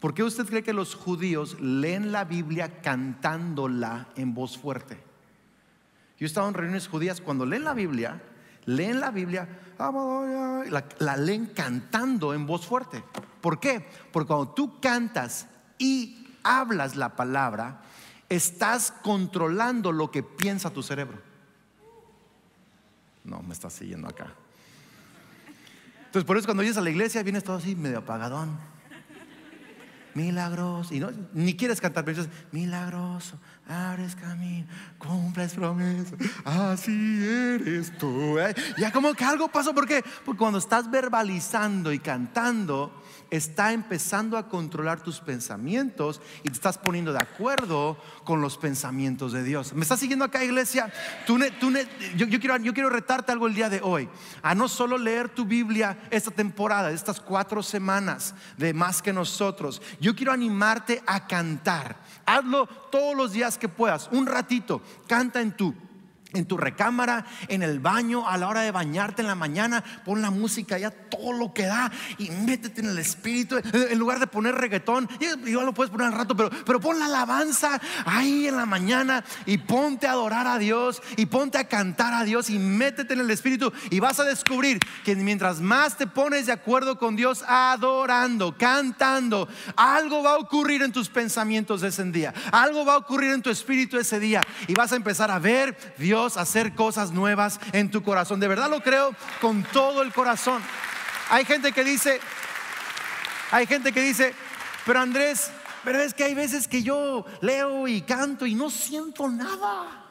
¿Por 0.00 0.14
qué 0.14 0.22
usted 0.22 0.46
cree 0.46 0.62
que 0.62 0.72
los 0.72 0.94
judíos 0.94 1.60
leen 1.60 2.10
la 2.10 2.24
Biblia 2.24 2.80
cantándola 2.80 4.08
en 4.16 4.34
voz 4.34 4.56
fuerte? 4.56 4.94
Yo 6.18 6.24
he 6.24 6.26
estado 6.26 6.48
en 6.48 6.54
reuniones 6.54 6.88
judías, 6.88 7.20
cuando 7.20 7.44
leen 7.44 7.64
la 7.64 7.74
Biblia, 7.74 8.22
leen 8.64 8.98
la 8.98 9.10
Biblia, 9.10 9.46
la, 9.78 11.16
leen 11.18 11.46
cantando 11.46 12.32
en 12.32 12.46
voz 12.46 12.66
fuerte. 12.66 13.04
¿Por 13.42 13.60
qué? 13.60 13.86
Porque 14.10 14.28
cuando 14.28 14.48
tú 14.48 14.80
cantas 14.80 15.46
y 15.78 16.26
hablas 16.42 16.96
la 16.96 17.14
palabra, 17.14 17.82
estás 18.30 18.92
controlando 19.02 19.92
lo 19.92 20.10
que 20.10 20.22
piensa 20.22 20.70
tu 20.70 20.82
cerebro. 20.82 21.18
No, 23.24 23.42
me 23.42 23.52
estás 23.52 23.74
siguiendo 23.74 24.08
acá. 24.08 24.32
Entonces, 26.06 26.24
por 26.24 26.38
eso 26.38 26.46
cuando 26.46 26.62
llegas 26.62 26.78
a 26.78 26.82
la 26.82 26.90
iglesia 26.90 27.22
vienes 27.22 27.44
todo 27.44 27.56
así 27.56 27.76
medio 27.76 27.98
apagadón 27.98 28.69
milagroso. 30.14 30.94
Y 30.94 31.00
no, 31.00 31.10
ni 31.32 31.54
quieres 31.54 31.80
cantar, 31.80 32.04
pero 32.04 32.22
dices, 32.22 32.32
milagroso, 32.52 33.38
abres 33.70 34.16
camino, 34.16 34.66
cumples 34.98 35.54
promesas, 35.54 36.14
así 36.44 37.24
eres 37.24 37.96
tú. 37.98 38.38
¿eh? 38.38 38.54
Ya 38.76 38.90
como 38.90 39.14
que 39.14 39.24
algo 39.24 39.48
pasó, 39.48 39.72
¿por 39.72 39.86
qué? 39.86 40.04
Porque 40.24 40.38
cuando 40.38 40.58
estás 40.58 40.90
verbalizando 40.90 41.92
y 41.92 42.00
cantando, 42.00 42.92
está 43.30 43.72
empezando 43.72 44.36
a 44.36 44.48
controlar 44.48 45.00
tus 45.02 45.20
pensamientos 45.20 46.20
y 46.42 46.48
te 46.48 46.54
estás 46.54 46.78
poniendo 46.78 47.12
de 47.12 47.20
acuerdo 47.20 47.96
con 48.24 48.40
los 48.40 48.58
pensamientos 48.58 49.32
de 49.32 49.44
Dios. 49.44 49.72
¿Me 49.72 49.82
estás 49.82 50.00
siguiendo 50.00 50.24
acá, 50.24 50.44
iglesia? 50.44 50.92
Tú, 51.26 51.38
yo, 52.16 52.28
quiero, 52.28 52.56
yo 52.58 52.74
quiero 52.74 52.90
retarte 52.90 53.30
algo 53.30 53.46
el 53.46 53.54
día 53.54 53.70
de 53.70 53.80
hoy, 53.82 54.08
a 54.42 54.54
no 54.54 54.68
solo 54.68 54.98
leer 54.98 55.28
tu 55.28 55.44
Biblia 55.44 55.96
esta 56.10 56.30
temporada, 56.32 56.90
estas 56.90 57.20
cuatro 57.20 57.62
semanas 57.62 58.34
de 58.56 58.74
más 58.74 59.00
que 59.00 59.12
nosotros, 59.12 59.80
yo 60.00 60.14
quiero 60.16 60.32
animarte 60.32 61.02
a 61.06 61.26
cantar. 61.26 61.96
Hazlo 62.26 62.66
todos 62.66 63.16
los 63.16 63.32
días 63.32 63.58
que 63.60 63.68
puedas, 63.68 64.08
un 64.10 64.26
ratito, 64.26 64.82
canta 65.06 65.40
en 65.40 65.56
tu 65.56 65.72
en 66.32 66.46
tu 66.46 66.56
recámara, 66.56 67.26
en 67.48 67.62
el 67.62 67.80
baño, 67.80 68.28
a 68.28 68.36
la 68.36 68.48
hora 68.48 68.62
de 68.62 68.70
bañarte 68.70 69.22
en 69.22 69.28
la 69.28 69.34
mañana, 69.34 69.82
pon 70.04 70.22
la 70.22 70.30
música 70.30 70.78
ya 70.78 70.90
todo 70.90 71.32
lo 71.32 71.52
que 71.52 71.66
da 71.66 71.90
y 72.18 72.30
métete 72.30 72.80
en 72.80 72.88
el 72.88 72.98
espíritu. 72.98 73.56
En 73.72 73.98
lugar 73.98 74.20
de 74.20 74.26
poner 74.26 74.54
reggaetón, 74.54 75.08
igual 75.46 75.66
lo 75.66 75.74
puedes 75.74 75.90
poner 75.90 76.08
al 76.08 76.12
rato, 76.12 76.36
pero, 76.36 76.50
pero 76.64 76.80
pon 76.80 76.98
la 76.98 77.06
alabanza 77.06 77.80
ahí 78.04 78.46
en 78.46 78.56
la 78.56 78.66
mañana 78.66 79.24
y 79.46 79.58
ponte 79.58 80.06
a 80.06 80.12
adorar 80.12 80.46
a 80.46 80.58
Dios 80.58 81.02
y 81.16 81.26
ponte 81.26 81.58
a 81.58 81.68
cantar 81.68 82.14
a 82.14 82.24
Dios 82.24 82.50
y 82.50 82.58
métete 82.58 83.14
en 83.14 83.20
el 83.20 83.30
espíritu 83.30 83.72
y 83.90 84.00
vas 84.00 84.20
a 84.20 84.24
descubrir 84.24 84.78
que 85.04 85.16
mientras 85.16 85.60
más 85.60 85.96
te 85.96 86.06
pones 86.06 86.46
de 86.46 86.52
acuerdo 86.52 86.98
con 86.98 87.16
Dios, 87.16 87.44
adorando, 87.46 88.56
cantando, 88.56 89.48
algo 89.76 90.22
va 90.22 90.32
a 90.32 90.38
ocurrir 90.38 90.82
en 90.82 90.92
tus 90.92 91.08
pensamientos 91.08 91.82
ese 91.82 92.04
día, 92.04 92.32
algo 92.52 92.84
va 92.84 92.94
a 92.94 92.98
ocurrir 92.98 93.32
en 93.32 93.42
tu 93.42 93.50
espíritu 93.50 93.98
ese 93.98 94.18
día 94.18 94.40
y 94.66 94.74
vas 94.74 94.92
a 94.92 94.96
empezar 94.96 95.30
a 95.30 95.38
ver 95.38 95.94
Dios 95.98 96.19
hacer 96.20 96.74
cosas 96.74 97.12
nuevas 97.12 97.60
en 97.72 97.90
tu 97.90 98.02
corazón. 98.02 98.40
De 98.40 98.48
verdad 98.48 98.70
lo 98.70 98.82
creo 98.82 99.14
con 99.40 99.62
todo 99.64 100.02
el 100.02 100.12
corazón. 100.12 100.62
Hay 101.30 101.44
gente 101.44 101.72
que 101.72 101.84
dice, 101.84 102.20
hay 103.50 103.66
gente 103.66 103.92
que 103.92 104.02
dice, 104.02 104.34
pero 104.84 105.00
Andrés, 105.00 105.50
pero 105.84 106.00
es 106.00 106.14
que 106.14 106.24
hay 106.24 106.34
veces 106.34 106.68
que 106.68 106.82
yo 106.82 107.24
leo 107.40 107.88
y 107.88 108.02
canto 108.02 108.46
y 108.46 108.54
no 108.54 108.70
siento 108.70 109.28
nada. 109.28 110.06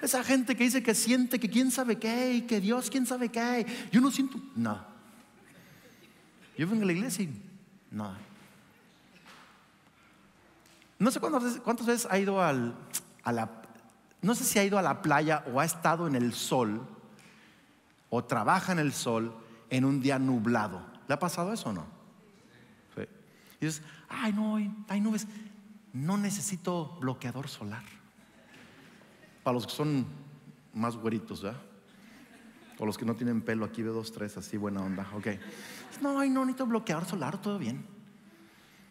Esa 0.00 0.22
gente 0.22 0.56
que 0.56 0.64
dice 0.64 0.82
que 0.82 0.94
siente 0.94 1.40
que 1.40 1.50
quién 1.50 1.70
sabe 1.70 1.98
qué 1.98 2.34
y 2.34 2.42
que 2.42 2.60
Dios 2.60 2.88
quién 2.88 3.04
sabe 3.04 3.30
qué. 3.30 3.66
Yo 3.90 4.00
no 4.00 4.10
siento 4.10 4.38
nada. 4.54 4.86
Yo 6.56 6.66
vengo 6.66 6.84
a 6.84 6.86
la 6.86 6.92
iglesia 6.92 7.24
y 7.24 7.42
nada. 7.90 8.16
No 10.98 11.10
sé 11.10 11.20
cuántas 11.20 11.44
veces, 11.44 11.60
cuántas 11.60 11.86
veces 11.86 12.08
ha 12.10 12.18
ido 12.18 12.42
al, 12.42 12.74
a 13.22 13.32
la 13.32 13.57
no 14.22 14.34
sé 14.34 14.44
si 14.44 14.58
ha 14.58 14.64
ido 14.64 14.78
a 14.78 14.82
la 14.82 15.02
playa 15.02 15.44
o 15.52 15.60
ha 15.60 15.64
estado 15.64 16.06
en 16.06 16.14
el 16.14 16.32
sol 16.32 16.86
o 18.10 18.24
trabaja 18.24 18.72
en 18.72 18.78
el 18.78 18.92
sol 18.92 19.34
en 19.70 19.84
un 19.84 20.00
día 20.00 20.18
nublado. 20.18 20.80
¿Le 21.06 21.14
ha 21.14 21.18
pasado 21.18 21.52
eso 21.52 21.70
o 21.70 21.72
no? 21.72 21.98
Y 23.60 23.66
dices, 23.66 23.82
ay 24.08 24.32
no, 24.32 24.56
hay 24.88 25.00
nubes. 25.00 25.26
No 25.92 26.16
necesito 26.16 26.96
bloqueador 27.00 27.48
solar. 27.48 27.82
Para 29.42 29.54
los 29.54 29.66
que 29.66 29.72
son 29.72 30.06
más 30.74 30.96
güeritos, 30.96 31.42
¿verdad? 31.42 31.60
O 32.78 32.86
los 32.86 32.96
que 32.96 33.04
no 33.04 33.16
tienen 33.16 33.42
pelo, 33.42 33.64
aquí 33.64 33.82
veo 33.82 33.92
dos, 33.92 34.12
tres, 34.12 34.36
así 34.36 34.56
buena 34.56 34.80
onda. 34.80 35.08
Ok. 35.14 35.26
No, 36.00 36.20
ay, 36.20 36.30
no 36.30 36.44
necesito 36.44 36.66
bloqueador 36.66 37.04
solar, 37.04 37.40
todo 37.40 37.58
bien. 37.58 37.84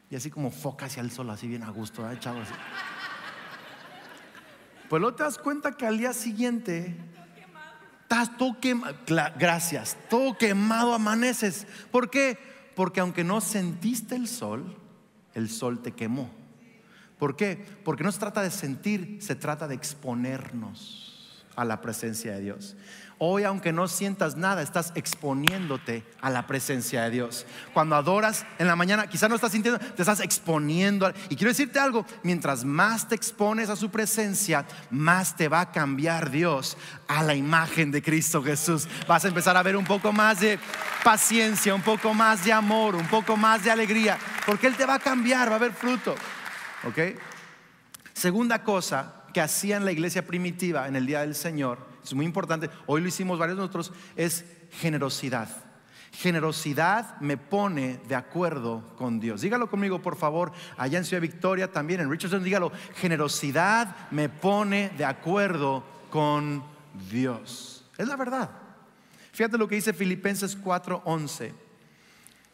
Y 0.09 0.15
así 0.15 0.29
como 0.29 0.51
foca 0.51 0.87
hacia 0.87 1.01
el 1.01 1.11
sol, 1.11 1.29
así 1.29 1.47
bien 1.47 1.63
a 1.63 1.69
gusto, 1.69 2.01
¿verdad? 2.01 2.17
echado 2.17 2.41
así. 2.41 2.53
Pues 4.89 5.01
luego 5.01 5.15
te 5.15 5.23
das 5.23 5.37
cuenta 5.37 5.73
que 5.73 5.85
al 5.85 5.97
día 5.97 6.13
siguiente 6.13 6.95
estás 8.03 8.37
todo 8.37 8.59
quemado. 8.59 8.95
Gracias, 9.37 9.97
todo 10.09 10.37
quemado 10.37 10.93
amaneces. 10.93 11.67
¿Por 11.91 12.09
qué? 12.09 12.37
Porque 12.75 12.99
aunque 12.99 13.23
no 13.23 13.41
sentiste 13.41 14.15
el 14.15 14.27
sol, 14.27 14.77
el 15.33 15.49
sol 15.49 15.81
te 15.81 15.91
quemó. 15.91 16.29
¿Por 17.17 17.35
qué? 17.35 17.65
Porque 17.83 18.03
no 18.03 18.11
se 18.11 18.19
trata 18.19 18.41
de 18.41 18.51
sentir, 18.51 19.17
se 19.21 19.35
trata 19.35 19.67
de 19.67 19.75
exponernos 19.75 21.06
a 21.57 21.65
la 21.65 21.81
presencia 21.81 22.33
de 22.33 22.41
Dios. 22.41 22.77
Hoy, 23.19 23.45
aunque 23.45 23.73
no 23.73 23.87
sientas 23.87 24.35
nada, 24.35 24.61
estás 24.61 24.91
exponiéndote 24.93 26.03
a 26.21 26.29
la 26.29 26.45
presencia 26.45 27.01
de 27.01 27.09
Dios. 27.09 27.47
Cuando 27.73 27.95
adoras 27.95 28.45
en 28.59 28.67
la 28.67 28.75
mañana, 28.75 29.07
quizás 29.07 29.27
no 29.27 29.33
estás 29.33 29.53
sintiendo, 29.53 29.79
te 29.79 30.03
estás 30.03 30.19
exponiendo. 30.19 31.11
Y 31.27 31.35
quiero 31.35 31.49
decirte 31.49 31.79
algo, 31.79 32.05
mientras 32.21 32.63
más 32.63 33.07
te 33.07 33.15
expones 33.15 33.71
a 33.71 33.75
su 33.75 33.89
presencia, 33.89 34.67
más 34.91 35.35
te 35.35 35.47
va 35.47 35.61
a 35.61 35.71
cambiar 35.71 36.29
Dios 36.29 36.77
a 37.07 37.23
la 37.23 37.33
imagen 37.33 37.89
de 37.89 38.03
Cristo 38.03 38.43
Jesús. 38.43 38.87
Vas 39.07 39.25
a 39.25 39.29
empezar 39.29 39.57
a 39.57 39.63
ver 39.63 39.75
un 39.75 39.85
poco 39.85 40.13
más 40.13 40.39
de 40.39 40.59
paciencia, 41.03 41.73
un 41.73 41.81
poco 41.81 42.13
más 42.13 42.45
de 42.45 42.53
amor, 42.53 42.93
un 42.93 43.07
poco 43.07 43.35
más 43.35 43.63
de 43.63 43.71
alegría, 43.71 44.19
porque 44.45 44.67
Él 44.67 44.75
te 44.75 44.85
va 44.85 44.93
a 44.93 44.99
cambiar, 44.99 45.49
va 45.49 45.53
a 45.53 45.57
haber 45.57 45.73
fruto. 45.73 46.13
¿Ok? 46.83 46.99
Segunda 48.13 48.63
cosa 48.63 49.16
que 49.37 49.41
hacía 49.41 49.77
en 49.77 49.85
la 49.85 49.91
iglesia 49.91 50.25
primitiva 50.25 50.87
en 50.87 50.95
el 50.95 51.05
día 51.05 51.19
del 51.19 51.35
Señor 51.35 51.77
es 52.03 52.11
muy 52.15 52.25
importante, 52.25 52.71
hoy 52.87 53.01
lo 53.01 53.07
hicimos 53.07 53.37
varios 53.37 53.55
nosotros, 53.55 53.93
es 54.15 54.43
generosidad. 54.71 55.47
Generosidad 56.11 57.19
me 57.19 57.37
pone 57.37 57.99
de 58.07 58.15
acuerdo 58.15 58.95
con 58.97 59.19
Dios. 59.19 59.41
Dígalo 59.41 59.69
conmigo, 59.69 60.01
por 60.01 60.15
favor, 60.15 60.53
allá 60.75 60.97
en 60.97 61.05
Ciudad 61.05 61.21
Victoria, 61.21 61.71
también 61.71 61.99
en 61.99 62.09
Richardson, 62.09 62.43
dígalo, 62.43 62.71
generosidad 62.95 64.09
me 64.09 64.27
pone 64.27 64.89
de 64.97 65.05
acuerdo 65.05 65.83
con 66.09 66.63
Dios. 67.07 67.85
Es 67.95 68.07
la 68.07 68.15
verdad. 68.15 68.49
Fíjate 69.33 69.59
lo 69.59 69.67
que 69.67 69.75
dice 69.75 69.93
Filipenses 69.93 70.57
4:11. 70.59 71.53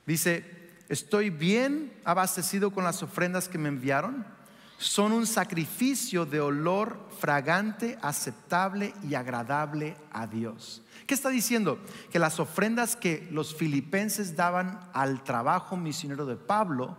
Dice, 0.06 0.44
estoy 0.90 1.30
bien 1.30 1.94
abastecido 2.04 2.72
con 2.72 2.84
las 2.84 3.02
ofrendas 3.02 3.48
que 3.48 3.58
me 3.58 3.70
enviaron 3.70 4.43
son 4.84 5.14
un 5.14 5.26
sacrificio 5.26 6.26
de 6.26 6.42
olor 6.42 7.00
fragante, 7.20 7.98
aceptable 8.02 8.94
y 9.02 9.16
agradable 9.16 9.96
a 10.12 10.28
Dios. 10.28 10.82
¿Qué 11.08 11.14
está 11.14 11.30
diciendo? 11.30 11.80
Que 12.12 12.20
las 12.20 12.40
ofrendas 12.40 12.98
que 12.98 13.28
los 13.32 13.56
filipenses 13.56 14.36
daban 14.36 14.82
al 14.94 15.24
trabajo 15.24 15.78
misionero 15.78 16.26
de 16.26 16.36
Pablo 16.36 16.98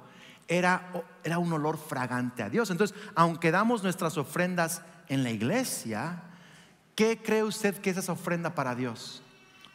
era, 0.48 0.92
era 1.22 1.38
un 1.38 1.52
olor 1.52 1.76
fragante 1.76 2.42
a 2.42 2.48
Dios. 2.48 2.70
Entonces, 2.70 2.96
aunque 3.14 3.50
damos 3.50 3.82
nuestras 3.82 4.16
ofrendas 4.16 4.80
en 5.08 5.22
la 5.22 5.30
iglesia, 5.30 6.22
¿qué 6.94 7.20
cree 7.22 7.42
usted 7.42 7.76
que 7.76 7.90
es 7.90 7.98
esa 7.98 8.12
ofrenda 8.12 8.54
para 8.54 8.74
Dios? 8.74 9.22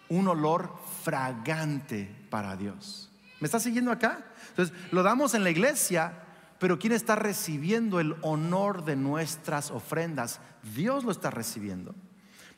Un 0.09 0.27
olor 0.27 0.75
fragante 1.03 2.27
para 2.31 2.55
Dios. 2.55 3.11
¿Me 3.39 3.45
está 3.45 3.59
siguiendo 3.59 3.91
acá? 3.91 4.25
Entonces, 4.49 4.75
lo 4.91 5.03
damos 5.03 5.35
en 5.35 5.43
la 5.43 5.51
iglesia, 5.51 6.23
pero 6.59 6.77
¿quién 6.77 6.93
está 6.93 7.15
recibiendo 7.15 7.99
el 7.99 8.15
honor 8.21 8.83
de 8.83 8.95
nuestras 8.95 9.71
ofrendas? 9.71 10.41
Dios 10.75 11.05
lo 11.05 11.11
está 11.11 11.31
recibiendo. 11.31 11.95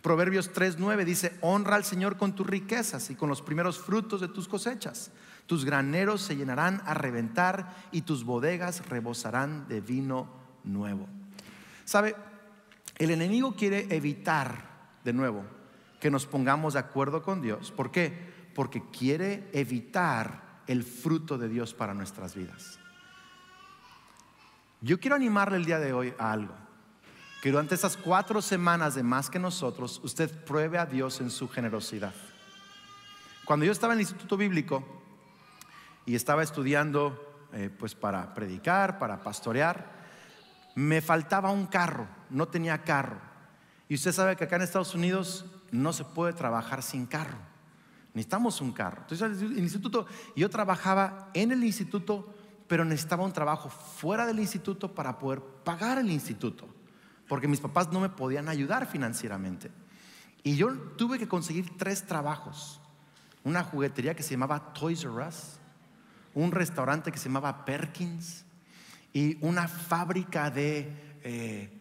Proverbios 0.01 0.51
3:9 0.51 1.05
dice, 1.05 1.37
honra 1.41 1.75
al 1.75 1.83
Señor 1.83 2.17
con 2.17 2.33
tus 2.33 2.47
riquezas 2.47 3.11
y 3.11 3.15
con 3.15 3.29
los 3.29 3.43
primeros 3.43 3.77
frutos 3.77 4.19
de 4.19 4.27
tus 4.27 4.47
cosechas. 4.47 5.11
Tus 5.45 5.63
graneros 5.63 6.21
se 6.21 6.35
llenarán 6.35 6.81
a 6.85 6.95
reventar 6.95 7.75
y 7.91 8.01
tus 8.01 8.23
bodegas 8.23 8.87
rebosarán 8.89 9.67
de 9.67 9.81
vino 9.81 10.27
nuevo. 10.63 11.07
¿Sabe? 11.85 12.15
El 12.97 13.11
enemigo 13.11 13.55
quiere 13.55 13.87
evitar, 13.95 14.97
de 15.03 15.13
nuevo, 15.13 15.43
que 15.99 16.11
nos 16.11 16.25
pongamos 16.25 16.73
de 16.73 16.79
acuerdo 16.79 17.21
con 17.21 17.41
Dios. 17.41 17.71
¿Por 17.71 17.91
qué? 17.91 18.31
Porque 18.55 18.83
quiere 18.91 19.49
evitar 19.53 20.63
el 20.67 20.83
fruto 20.83 21.37
de 21.37 21.49
Dios 21.49 21.73
para 21.73 21.93
nuestras 21.93 22.35
vidas. 22.35 22.80
Yo 24.83 24.99
quiero 24.99 25.15
animarle 25.15 25.57
el 25.57 25.65
día 25.65 25.79
de 25.79 25.93
hoy 25.93 26.13
a 26.17 26.31
algo. 26.31 26.55
Que 27.41 27.51
durante 27.51 27.75
estas 27.75 27.97
cuatro 27.97 28.41
semanas 28.41 28.95
de 28.95 29.03
más 29.03 29.29
que 29.29 29.37
nosotros, 29.37 30.01
usted 30.03 30.43
pruebe 30.43 30.79
a 30.79 30.87
Dios 30.87 31.21
en 31.21 31.29
su 31.29 31.47
generosidad. 31.47 32.13
Cuando 33.45 33.65
yo 33.65 33.71
estaba 33.71 33.93
en 33.93 33.99
el 33.99 34.01
Instituto 34.01 34.37
Bíblico 34.37 34.83
y 36.05 36.15
estaba 36.15 36.41
estudiando 36.41 37.47
eh, 37.53 37.69
pues 37.69 37.93
para 37.93 38.33
predicar, 38.33 38.97
para 38.97 39.21
pastorear, 39.21 40.01
me 40.73 41.01
faltaba 41.01 41.51
un 41.51 41.67
carro, 41.67 42.07
no 42.31 42.47
tenía 42.47 42.83
carro. 42.83 43.19
Y 43.87 43.95
usted 43.95 44.11
sabe 44.11 44.35
que 44.35 44.45
acá 44.45 44.55
en 44.55 44.63
Estados 44.63 44.95
Unidos 44.95 45.45
no 45.71 45.93
se 45.93 46.05
puede 46.05 46.33
trabajar 46.33 46.81
sin 46.81 47.05
carro. 47.05 47.37
Necesitamos 48.13 48.61
un 48.61 48.71
carro. 48.71 49.01
Entonces, 49.01 49.41
el 49.41 49.59
instituto, 49.59 50.07
yo 50.35 50.49
trabajaba 50.49 51.29
en 51.33 51.51
el 51.51 51.63
instituto 51.63 52.33
pero 52.71 52.85
necesitaba 52.85 53.25
un 53.25 53.33
trabajo 53.33 53.67
fuera 53.67 54.25
del 54.25 54.39
instituto 54.39 54.95
para 54.95 55.19
poder 55.19 55.41
pagar 55.41 55.97
el 55.97 56.09
instituto, 56.09 56.69
porque 57.27 57.45
mis 57.45 57.59
papás 57.59 57.91
no 57.91 57.99
me 57.99 58.07
podían 58.07 58.47
ayudar 58.47 58.85
financieramente. 58.85 59.69
Y 60.41 60.55
yo 60.55 60.71
tuve 60.95 61.19
que 61.19 61.27
conseguir 61.27 61.75
tres 61.75 62.05
trabajos. 62.05 62.79
Una 63.43 63.65
juguetería 63.65 64.15
que 64.15 64.23
se 64.23 64.31
llamaba 64.31 64.71
Toys 64.71 65.03
R 65.03 65.27
Us, 65.27 65.59
un 66.33 66.53
restaurante 66.53 67.11
que 67.11 67.17
se 67.17 67.27
llamaba 67.27 67.65
Perkins 67.65 68.45
y 69.11 69.37
una 69.45 69.67
fábrica 69.67 70.49
de 70.49 71.17
eh, 71.25 71.77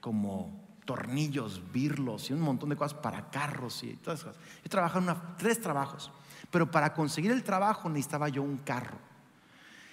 como 0.00 0.78
tornillos, 0.86 1.60
birlos 1.74 2.30
y 2.30 2.32
un 2.32 2.40
montón 2.40 2.70
de 2.70 2.76
cosas 2.76 2.94
para 2.94 3.28
carros 3.28 3.82
y 3.82 3.96
todas 3.96 4.20
esas 4.20 4.34
cosas. 4.34 4.48
Yo 4.64 4.70
trabajaba 4.70 5.12
en 5.12 5.36
tres 5.36 5.60
trabajos, 5.60 6.10
pero 6.50 6.70
para 6.70 6.94
conseguir 6.94 7.32
el 7.32 7.44
trabajo 7.44 7.90
necesitaba 7.90 8.30
yo 8.30 8.42
un 8.42 8.56
carro. 8.56 9.11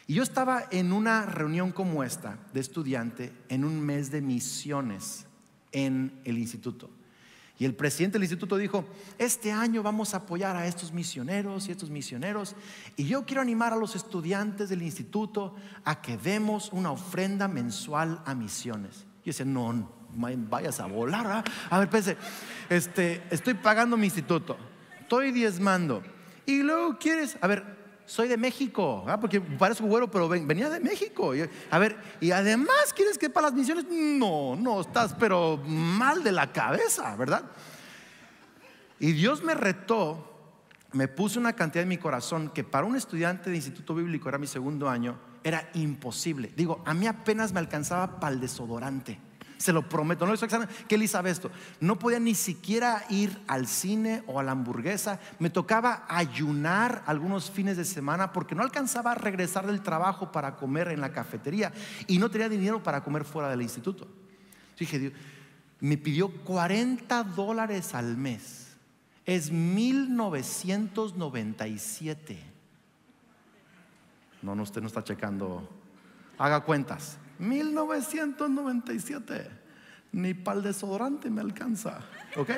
Y 0.09 0.15
yo 0.15 0.23
estaba 0.23 0.63
en 0.71 0.91
una 0.91 1.27
reunión 1.27 1.71
como 1.71 2.03
esta 2.03 2.39
de 2.51 2.59
estudiante 2.59 3.31
en 3.47 3.63
un 3.63 3.79
mes 3.79 4.09
de 4.09 4.21
misiones 4.21 5.27
en 5.71 6.19
el 6.25 6.39
instituto. 6.39 6.89
Y 7.59 7.65
el 7.65 7.75
presidente 7.75 8.13
del 8.13 8.23
instituto 8.23 8.57
dijo, 8.57 8.85
este 9.19 9.51
año 9.51 9.83
vamos 9.83 10.15
a 10.15 10.17
apoyar 10.17 10.55
a 10.55 10.65
estos 10.65 10.91
misioneros 10.91 11.67
y 11.67 11.71
estos 11.73 11.91
misioneros. 11.91 12.55
Y 12.95 13.05
yo 13.05 13.23
quiero 13.23 13.43
animar 13.43 13.71
a 13.71 13.75
los 13.75 13.95
estudiantes 13.95 14.69
del 14.69 14.81
instituto 14.81 15.55
a 15.83 16.01
que 16.01 16.17
demos 16.17 16.73
una 16.73 16.89
ofrenda 16.89 17.47
mensual 17.47 18.23
a 18.25 18.33
misiones. 18.33 19.05
Yo 19.23 19.25
decía, 19.25 19.45
no, 19.45 19.91
vayas 20.15 20.79
a 20.79 20.87
volar. 20.87 21.43
A 21.69 21.77
ver, 21.77 21.87
pense, 21.87 22.17
este, 22.67 23.21
estoy 23.29 23.53
pagando 23.53 23.95
mi 23.95 24.05
instituto, 24.05 24.57
estoy 25.01 25.31
diezmando. 25.31 26.01
Y 26.47 26.63
luego 26.63 26.97
quieres, 26.97 27.37
a 27.41 27.45
ver, 27.45 27.78
soy 28.09 28.27
de 28.27 28.37
México, 28.37 29.05
¿ah? 29.07 29.19
porque 29.19 29.39
parezco 29.39 29.85
güero, 29.85 30.09
pero 30.09 30.27
venía 30.27 30.67
de 30.67 30.79
México. 30.79 31.31
a 31.69 31.77
ver, 31.77 31.95
y 32.19 32.31
además, 32.31 32.91
¿quieres 32.95 33.19
que 33.19 33.29
para 33.29 33.47
las 33.47 33.53
misiones? 33.55 33.85
No, 33.87 34.55
no, 34.55 34.81
estás 34.81 35.13
pero 35.13 35.57
mal 35.57 36.23
de 36.23 36.31
la 36.31 36.51
cabeza, 36.51 37.15
¿verdad? 37.15 37.43
Y 38.99 39.11
Dios 39.11 39.43
me 39.43 39.53
retó, 39.53 40.27
me 40.91 41.07
puso 41.07 41.39
una 41.39 41.53
cantidad 41.53 41.83
en 41.83 41.89
mi 41.89 41.99
corazón 41.99 42.49
que 42.49 42.63
para 42.63 42.87
un 42.87 42.95
estudiante 42.95 43.51
de 43.51 43.55
instituto 43.57 43.93
bíblico, 43.93 44.27
era 44.27 44.39
mi 44.39 44.47
segundo 44.47 44.89
año, 44.89 45.19
era 45.43 45.69
imposible. 45.75 46.51
Digo, 46.57 46.81
a 46.87 46.95
mí 46.95 47.05
apenas 47.05 47.53
me 47.53 47.59
alcanzaba 47.59 48.19
para 48.19 48.33
el 48.33 48.41
desodorante. 48.41 49.19
Se 49.59 49.73
lo 49.73 49.87
prometo, 49.87 50.25
no 50.25 50.31
lo 50.31 50.35
estoy 50.35 50.47
exagerando. 50.47 50.73
¿Qué 50.87 50.95
él 50.95 51.07
sabe 51.09 51.31
esto? 51.31 51.51
No 51.81 51.99
podía 51.99 52.19
ni 52.19 52.33
siquiera 52.33 53.03
ir 53.09 53.37
al 53.45 53.67
cine 53.67 54.23
o 54.25 54.39
a 54.39 54.43
la 54.43 54.53
hamburguesa. 54.53 55.19
Me 55.37 55.49
tocaba 55.49 56.05
ayunar 56.07 57.03
algunos 57.05 57.51
fines 57.51 57.75
de 57.75 57.83
semana 57.83 58.31
porque 58.31 58.55
no 58.55 58.63
alcanzaba 58.63 59.11
a 59.11 59.15
regresar 59.15 59.67
del 59.67 59.81
trabajo 59.81 60.31
para 60.31 60.55
comer 60.55 60.87
en 60.87 61.01
la 61.01 61.11
cafetería 61.11 61.73
y 62.07 62.19
no 62.19 62.31
tenía 62.31 62.47
dinero 62.47 62.81
para 62.81 63.03
comer 63.03 63.25
fuera 63.25 63.49
del 63.49 63.61
instituto. 63.61 64.07
Dije, 64.79 64.97
Dios, 64.97 65.11
me 65.81 65.97
pidió 65.97 66.31
40 66.31 67.25
dólares 67.25 67.93
al 67.93 68.15
mes. 68.15 68.77
Es 69.25 69.51
1997. 69.51 72.39
No, 74.41 74.55
no, 74.55 74.63
usted 74.63 74.81
no 74.81 74.87
está 74.87 75.03
checando. 75.03 75.69
Haga 76.37 76.61
cuentas. 76.61 77.18
1997. 77.39 79.59
Ni 80.11 80.33
para 80.33 80.57
el 80.57 80.63
desodorante 80.63 81.29
me 81.29 81.41
alcanza. 81.41 81.99
¿Ok? 82.35 82.49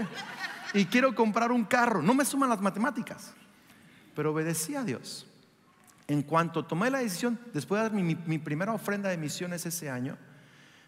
Y 0.74 0.86
quiero 0.86 1.14
comprar 1.16 1.52
un 1.52 1.66
carro. 1.66 2.02
No 2.02 2.14
me 2.14 2.26
suman 2.26 2.50
las 2.50 2.62
matemáticas. 2.62 3.34
Pero 4.16 4.32
obedecí 4.32 4.76
a 4.76 4.84
Dios. 4.84 5.28
En 6.08 6.24
cuanto 6.24 6.66
tomé 6.66 6.90
la 6.90 7.00
decisión, 7.00 7.40
después 7.54 7.80
de 7.80 7.90
dar 7.90 7.94
mi, 7.94 8.38
primera 8.40 8.74
ofrenda 8.74 9.10
de 9.10 9.18
misiones 9.18 9.66
ese 9.66 9.90
año, 9.90 10.18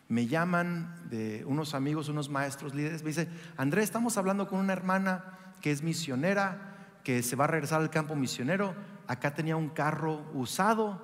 me 0.09 0.27
llaman 0.27 1.09
de 1.09 1.45
unos 1.45 1.75
amigos, 1.75 2.09
unos 2.09 2.29
maestros 2.29 2.75
líderes, 2.75 3.03
me 3.03 3.09
dice, 3.09 3.29
Andrés, 3.55 3.85
estamos 3.85 4.17
hablando 4.17 4.47
con 4.47 4.59
una 4.59 4.73
hermana 4.73 5.39
que 5.61 5.71
es 5.71 5.81
misionera, 5.81 6.75
que 7.03 7.23
se 7.23 7.37
va 7.37 7.45
a 7.45 7.47
regresar 7.47 7.81
al 7.81 7.89
campo 7.89 8.15
misionero. 8.15 8.75
Acá 9.07 9.33
tenía 9.33 9.55
un 9.55 9.69
carro 9.69 10.25
usado, 10.33 11.01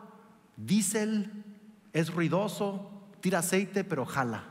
diésel, 0.58 1.45
es 1.93 2.13
ruidoso, 2.13 2.91
tira 3.21 3.39
aceite, 3.39 3.84
pero 3.84 4.06
jala. 4.06 4.43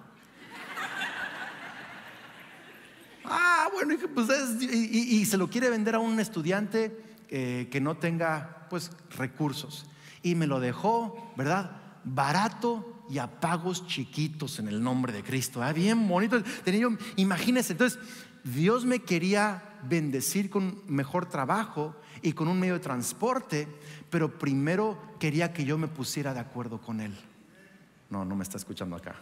ah, 3.24 3.68
bueno, 3.72 3.94
pues 4.14 4.29
y, 4.61 5.24
se 5.24 5.37
lo 5.37 5.48
quiere 5.48 5.70
vender 5.70 5.94
a 5.94 5.98
un 5.98 6.18
estudiante 6.20 7.01
eh, 7.29 7.68
que 7.70 7.81
no 7.81 7.96
tenga 7.96 8.66
pues 8.70 8.90
recursos. 9.16 9.87
Y 10.22 10.35
me 10.35 10.46
lo 10.46 10.61
dejó, 10.61 11.33
¿verdad? 11.37 11.70
Barato 12.05 13.05
y 13.11 13.18
a 13.18 13.40
pagos 13.40 13.87
chiquitos 13.87 14.59
en 14.59 14.68
el 14.68 14.83
nombre 14.83 15.12
de 15.12 15.22
Cristo. 15.22 15.62
Ah, 15.62 15.72
bien 15.72 16.07
bonito. 16.09 16.42
Tenía 16.64 16.88
imagínense, 17.16 17.72
entonces 17.72 17.98
Dios 18.44 18.85
me 18.85 19.01
quería 19.01 19.62
bendecir 19.88 20.51
con 20.51 20.83
mejor 20.87 21.27
trabajo 21.27 21.96
y 22.22 22.33
con 22.33 22.48
un 22.48 22.59
medio 22.59 22.74
de 22.74 22.81
transporte, 22.81 23.68
pero 24.11 24.38
primero 24.38 24.98
quería 25.18 25.52
que 25.52 25.64
yo 25.64 25.78
me 25.78 25.88
pusiera 25.88 26.35
de 26.35 26.40
acuerdo 26.40 26.81
con 26.81 27.00
Él. 27.00 27.14
No, 28.11 28.24
no 28.24 28.37
me 28.37 28.42
está 28.42 28.57
escuchando 28.57 28.96
acá. 28.96 29.16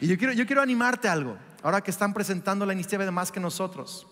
Y 0.00 0.08
yo 0.08 0.18
quiero, 0.18 0.32
yo 0.32 0.46
quiero 0.46 0.62
animarte 0.62 1.08
algo. 1.08 1.36
Ahora 1.62 1.80
que 1.80 1.90
están 1.90 2.12
presentando 2.12 2.66
la 2.66 2.72
iniciativa 2.72 3.04
de 3.04 3.10
más 3.10 3.30
que 3.30 3.38
nosotros. 3.38 4.06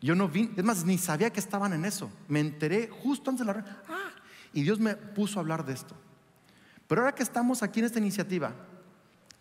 Yo 0.00 0.14
no 0.14 0.28
vi, 0.28 0.50
es 0.56 0.64
más, 0.64 0.84
ni 0.84 0.98
sabía 0.98 1.30
que 1.30 1.40
estaban 1.40 1.72
en 1.72 1.84
eso. 1.84 2.10
Me 2.28 2.40
enteré 2.40 2.88
justo 2.88 3.30
antes 3.30 3.46
de 3.46 3.52
la... 3.52 3.82
Ah, 3.88 4.10
y 4.52 4.62
Dios 4.62 4.78
me 4.78 4.96
puso 4.96 5.38
a 5.38 5.40
hablar 5.40 5.64
de 5.64 5.72
esto. 5.72 5.94
Pero 6.86 7.00
ahora 7.00 7.14
que 7.14 7.22
estamos 7.22 7.62
aquí 7.62 7.80
en 7.80 7.86
esta 7.86 7.98
iniciativa 7.98 8.52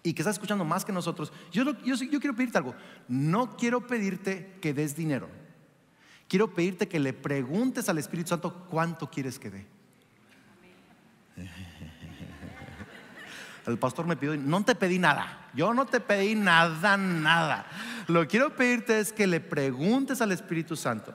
y 0.03 0.13
que 0.13 0.21
estás 0.21 0.35
escuchando 0.35 0.63
más 0.63 0.85
que 0.85 0.93
nosotros, 0.93 1.33
yo, 1.51 1.63
yo, 1.83 1.95
yo 1.95 2.19
quiero 2.19 2.35
pedirte 2.35 2.57
algo. 2.57 2.75
No 3.07 3.57
quiero 3.57 3.85
pedirte 3.85 4.57
que 4.61 4.73
des 4.73 4.95
dinero. 4.95 5.27
Quiero 6.31 6.53
pedirte 6.53 6.87
que 6.87 6.97
le 6.97 7.11
preguntes 7.11 7.89
al 7.89 7.97
Espíritu 7.97 8.29
Santo 8.29 8.65
cuánto 8.69 9.11
quieres 9.11 9.37
que 9.37 9.49
dé. 9.49 9.65
El 13.67 13.77
pastor 13.77 14.07
me 14.07 14.15
pidió, 14.15 14.37
no 14.37 14.63
te 14.63 14.73
pedí 14.73 14.97
nada, 14.97 15.49
yo 15.53 15.73
no 15.73 15.85
te 15.85 15.99
pedí 15.99 16.35
nada, 16.35 16.95
nada. 16.95 17.65
Lo 18.07 18.21
que 18.21 18.27
quiero 18.27 18.55
pedirte 18.55 19.01
es 19.01 19.11
que 19.11 19.27
le 19.27 19.41
preguntes 19.41 20.21
al 20.21 20.31
Espíritu 20.31 20.77
Santo, 20.77 21.13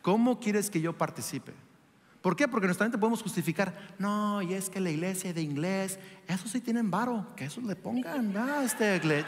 ¿cómo 0.00 0.40
quieres 0.40 0.70
que 0.70 0.80
yo 0.80 0.96
participe? 0.96 1.52
¿Por 2.22 2.34
qué? 2.34 2.48
Porque 2.48 2.66
nuestra 2.66 2.86
mente 2.86 2.96
podemos 2.96 3.22
justificar, 3.22 3.74
no, 3.98 4.40
y 4.40 4.54
es 4.54 4.70
que 4.70 4.80
la 4.80 4.88
iglesia 4.88 5.34
de 5.34 5.42
inglés, 5.42 5.98
eso 6.26 6.48
sí 6.48 6.62
tienen 6.62 6.90
varo, 6.90 7.26
que 7.36 7.44
eso 7.44 7.60
le 7.60 7.76
pongan, 7.76 8.32
ya, 8.32 8.64
este, 8.64 8.98
le 9.04 9.24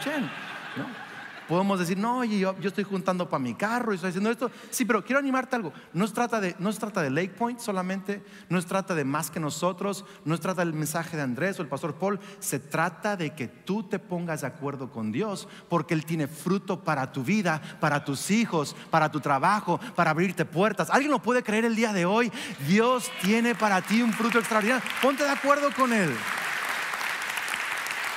¿no? 0.79 1.13
Podemos 1.49 1.79
decir, 1.79 1.99
no, 1.99 2.25
yo, 2.25 2.59
yo 2.59 2.69
estoy 2.69 2.85
juntando 2.85 3.29
para 3.29 3.43
mi 3.43 3.55
carro 3.55 3.93
y 3.93 3.97
estoy 3.97 4.11
haciendo 4.11 4.31
esto. 4.31 4.51
Sí, 4.71 4.85
pero 4.85 5.05
quiero 5.05 5.19
animarte 5.19 5.57
algo. 5.57 5.73
No 5.93 6.07
se, 6.07 6.15
trata 6.15 6.41
de, 6.41 6.57
no 6.59 6.73
se 6.73 6.81
trata 6.81 7.03
de 7.03 7.11
Lake 7.11 7.35
Point 7.37 7.59
solamente, 7.59 8.25
no 8.49 8.61
se 8.61 8.69
trata 8.69 8.95
de 8.95 9.05
más 9.05 9.31
que 9.31 9.41
nosotros, 9.41 10.05
no 10.25 10.37
se 10.37 10.43
trata 10.43 10.65
del 10.65 10.73
mensaje 10.73 11.17
de 11.17 11.23
Andrés 11.23 11.59
o 11.59 11.63
el 11.63 11.69
pastor 11.69 11.95
Paul. 11.95 12.19
Se 12.41 12.59
trata 12.59 13.17
de 13.17 13.35
que 13.35 13.49
tú 13.49 13.83
te 13.83 13.99
pongas 13.99 14.41
de 14.41 14.47
acuerdo 14.47 14.91
con 14.91 15.13
Dios, 15.13 15.49
porque 15.69 15.95
Él 15.95 16.05
tiene 16.05 16.29
fruto 16.29 16.81
para 16.83 17.13
tu 17.13 17.23
vida, 17.23 17.61
para 17.81 18.05
tus 18.05 18.31
hijos, 18.31 18.75
para 18.91 19.11
tu 19.11 19.21
trabajo, 19.21 19.79
para 19.95 20.11
abrirte 20.11 20.45
puertas. 20.45 20.91
¿Alguien 20.91 21.11
lo 21.11 21.23
puede 21.23 21.43
creer 21.43 21.65
el 21.65 21.77
día 21.77 21.93
de 21.93 22.07
hoy? 22.07 22.33
Dios 22.67 23.11
tiene 23.23 23.55
para 23.55 23.83
ti 23.83 24.03
un 24.03 24.13
fruto 24.13 24.39
extraordinario. 24.39 24.83
Ponte 25.03 25.25
de 25.25 25.31
acuerdo 25.31 25.71
con 25.77 25.93
Él. 25.93 26.15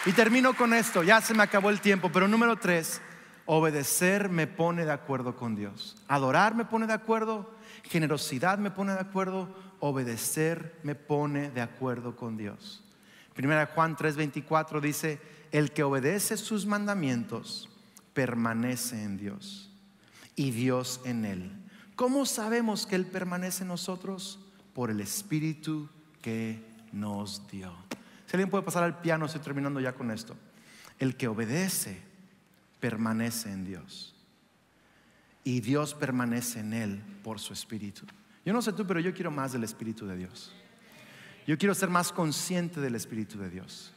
Y 0.06 0.14
termino 0.14 0.54
con 0.54 0.74
esto, 0.74 1.04
ya 1.04 1.20
se 1.20 1.34
me 1.34 1.44
acabó 1.44 1.70
el 1.70 1.82
tiempo, 1.82 2.10
pero 2.10 2.30
número 2.30 2.56
tres, 2.56 3.02
Obedecer 3.48 4.30
me 4.30 4.46
pone 4.46 4.86
de 4.86 4.92
acuerdo 4.92 5.36
con 5.36 5.56
Dios. 5.56 5.96
Adorar 6.08 6.54
me 6.54 6.66
pone 6.66 6.86
de 6.86 6.94
acuerdo. 6.94 7.50
Generosidad 7.84 8.58
me 8.60 8.72
pone 8.72 8.94
de 8.94 9.00
acuerdo. 9.00 9.48
Obedecer 9.80 10.78
me 10.84 10.96
pone 10.96 11.50
de 11.50 11.62
acuerdo 11.62 12.16
con 12.16 12.38
Dios. 12.38 12.84
Primera 13.34 13.68
Juan 13.68 13.96
3:24 13.96 14.82
dice, 14.82 15.22
el 15.52 15.72
que 15.72 15.84
obedece 15.84 16.38
sus 16.38 16.66
mandamientos 16.66 17.70
permanece 18.14 19.02
en 19.04 19.18
Dios 19.18 19.72
y 20.36 20.52
Dios 20.52 21.00
en 21.06 21.24
él. 21.24 21.52
¿Cómo 21.96 22.26
sabemos 22.26 22.86
que 22.86 22.96
Él 22.96 23.06
permanece 23.06 23.64
en 23.64 23.70
nosotros? 23.70 24.40
Por 24.74 24.92
el 24.92 25.02
Espíritu 25.02 25.90
que 26.22 26.64
nos 26.92 27.48
dio. 27.48 27.74
Si 28.26 28.36
alguien 28.36 28.50
puede 28.50 28.64
pasar 28.64 28.84
al 28.84 29.02
piano, 29.02 29.26
estoy 29.26 29.42
terminando 29.42 29.80
ya 29.80 29.94
con 29.94 30.12
esto. 30.12 30.36
El 31.00 31.16
que 31.16 31.28
obedece 31.28 32.07
permanece 32.80 33.52
en 33.52 33.66
Dios. 33.66 34.16
Y 35.44 35.62
Dios 35.62 35.94
permanece 35.94 36.60
en 36.60 36.74
él 36.74 37.02
por 37.24 37.40
su 37.40 37.54
espíritu. 37.54 38.06
Yo 38.46 38.54
no 38.54 38.62
sé 38.62 38.74
tú, 38.74 38.86
pero 38.86 39.00
yo 39.00 39.14
quiero 39.14 39.32
más 39.32 39.54
del 39.54 39.64
espíritu 39.64 40.06
de 40.06 40.18
Dios. 40.18 40.54
Yo 41.46 41.58
quiero 41.58 41.74
ser 41.74 41.90
más 41.90 42.12
consciente 42.12 42.82
del 42.82 42.96
espíritu 42.96 43.40
de 43.40 43.50
Dios. 43.50 43.94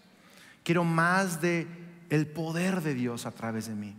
Quiero 0.63 0.85
más 0.85 1.41
de 1.41 1.67
el 2.09 2.27
poder 2.27 2.81
de 2.83 2.95
Dios 2.95 3.27
a 3.27 3.33
través 3.33 3.67
de 3.67 3.75
mí. 3.75 3.97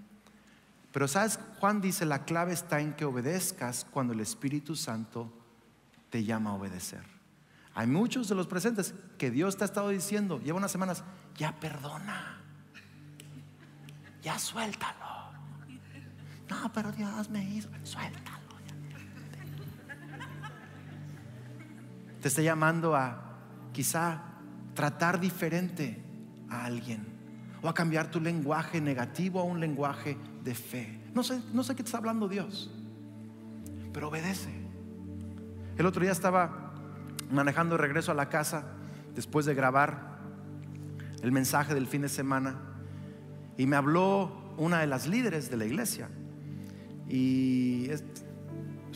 Pero 0.91 1.07
sabes, 1.07 1.39
Juan 1.59 1.81
dice, 1.81 2.05
la 2.05 2.25
clave 2.25 2.53
está 2.53 2.79
en 2.81 2.93
que 2.93 3.05
obedezcas 3.05 3.85
cuando 3.89 4.13
el 4.13 4.19
Espíritu 4.19 4.75
Santo 4.75 5.31
te 6.09 6.23
llama 6.23 6.51
a 6.51 6.53
obedecer. 6.53 7.03
Hay 7.73 7.87
muchos 7.87 8.27
de 8.27 8.35
los 8.35 8.47
presentes 8.47 8.93
que 9.17 9.31
Dios 9.31 9.55
te 9.55 9.63
ha 9.63 9.65
estado 9.65 9.89
diciendo, 9.89 10.41
lleva 10.41 10.57
unas 10.57 10.71
semanas, 10.71 11.03
ya 11.37 11.57
perdona 11.59 12.40
ya 14.21 14.37
suéltalo. 14.37 15.31
No, 16.49 16.71
pero 16.73 16.91
Dios 16.91 17.29
me 17.29 17.43
hizo, 17.43 17.69
suéltalo. 17.83 18.41
Te 22.21 22.27
está 22.27 22.41
llamando 22.41 22.95
a 22.95 23.19
quizá 23.73 24.21
tratar 24.75 25.19
diferente 25.19 26.03
a 26.49 26.65
alguien 26.65 27.07
o 27.63 27.69
a 27.69 27.73
cambiar 27.73 28.11
tu 28.11 28.19
lenguaje 28.19 28.79
negativo 28.79 29.39
a 29.39 29.43
un 29.43 29.59
lenguaje 29.59 30.17
de 30.43 30.53
fe. 30.53 31.01
No 31.15 31.23
sé, 31.23 31.41
no 31.53 31.63
sé 31.63 31.75
qué 31.75 31.83
te 31.83 31.87
está 31.87 31.97
hablando 31.97 32.27
Dios, 32.27 32.69
pero 33.91 34.09
obedece. 34.09 34.51
El 35.77 35.85
otro 35.85 36.01
día 36.03 36.11
estaba 36.11 36.73
manejando 37.31 37.75
de 37.75 37.81
regreso 37.81 38.11
a 38.11 38.15
la 38.15 38.29
casa 38.29 38.65
después 39.15 39.45
de 39.45 39.55
grabar 39.55 40.19
el 41.23 41.31
mensaje 41.31 41.73
del 41.73 41.87
fin 41.87 42.01
de 42.01 42.09
semana 42.09 42.70
y 43.61 43.67
me 43.67 43.75
habló 43.75 44.31
una 44.57 44.79
de 44.79 44.87
las 44.87 45.05
líderes 45.07 45.51
de 45.51 45.55
la 45.55 45.65
iglesia. 45.65 46.09
Y 47.07 47.87
es, 47.91 48.03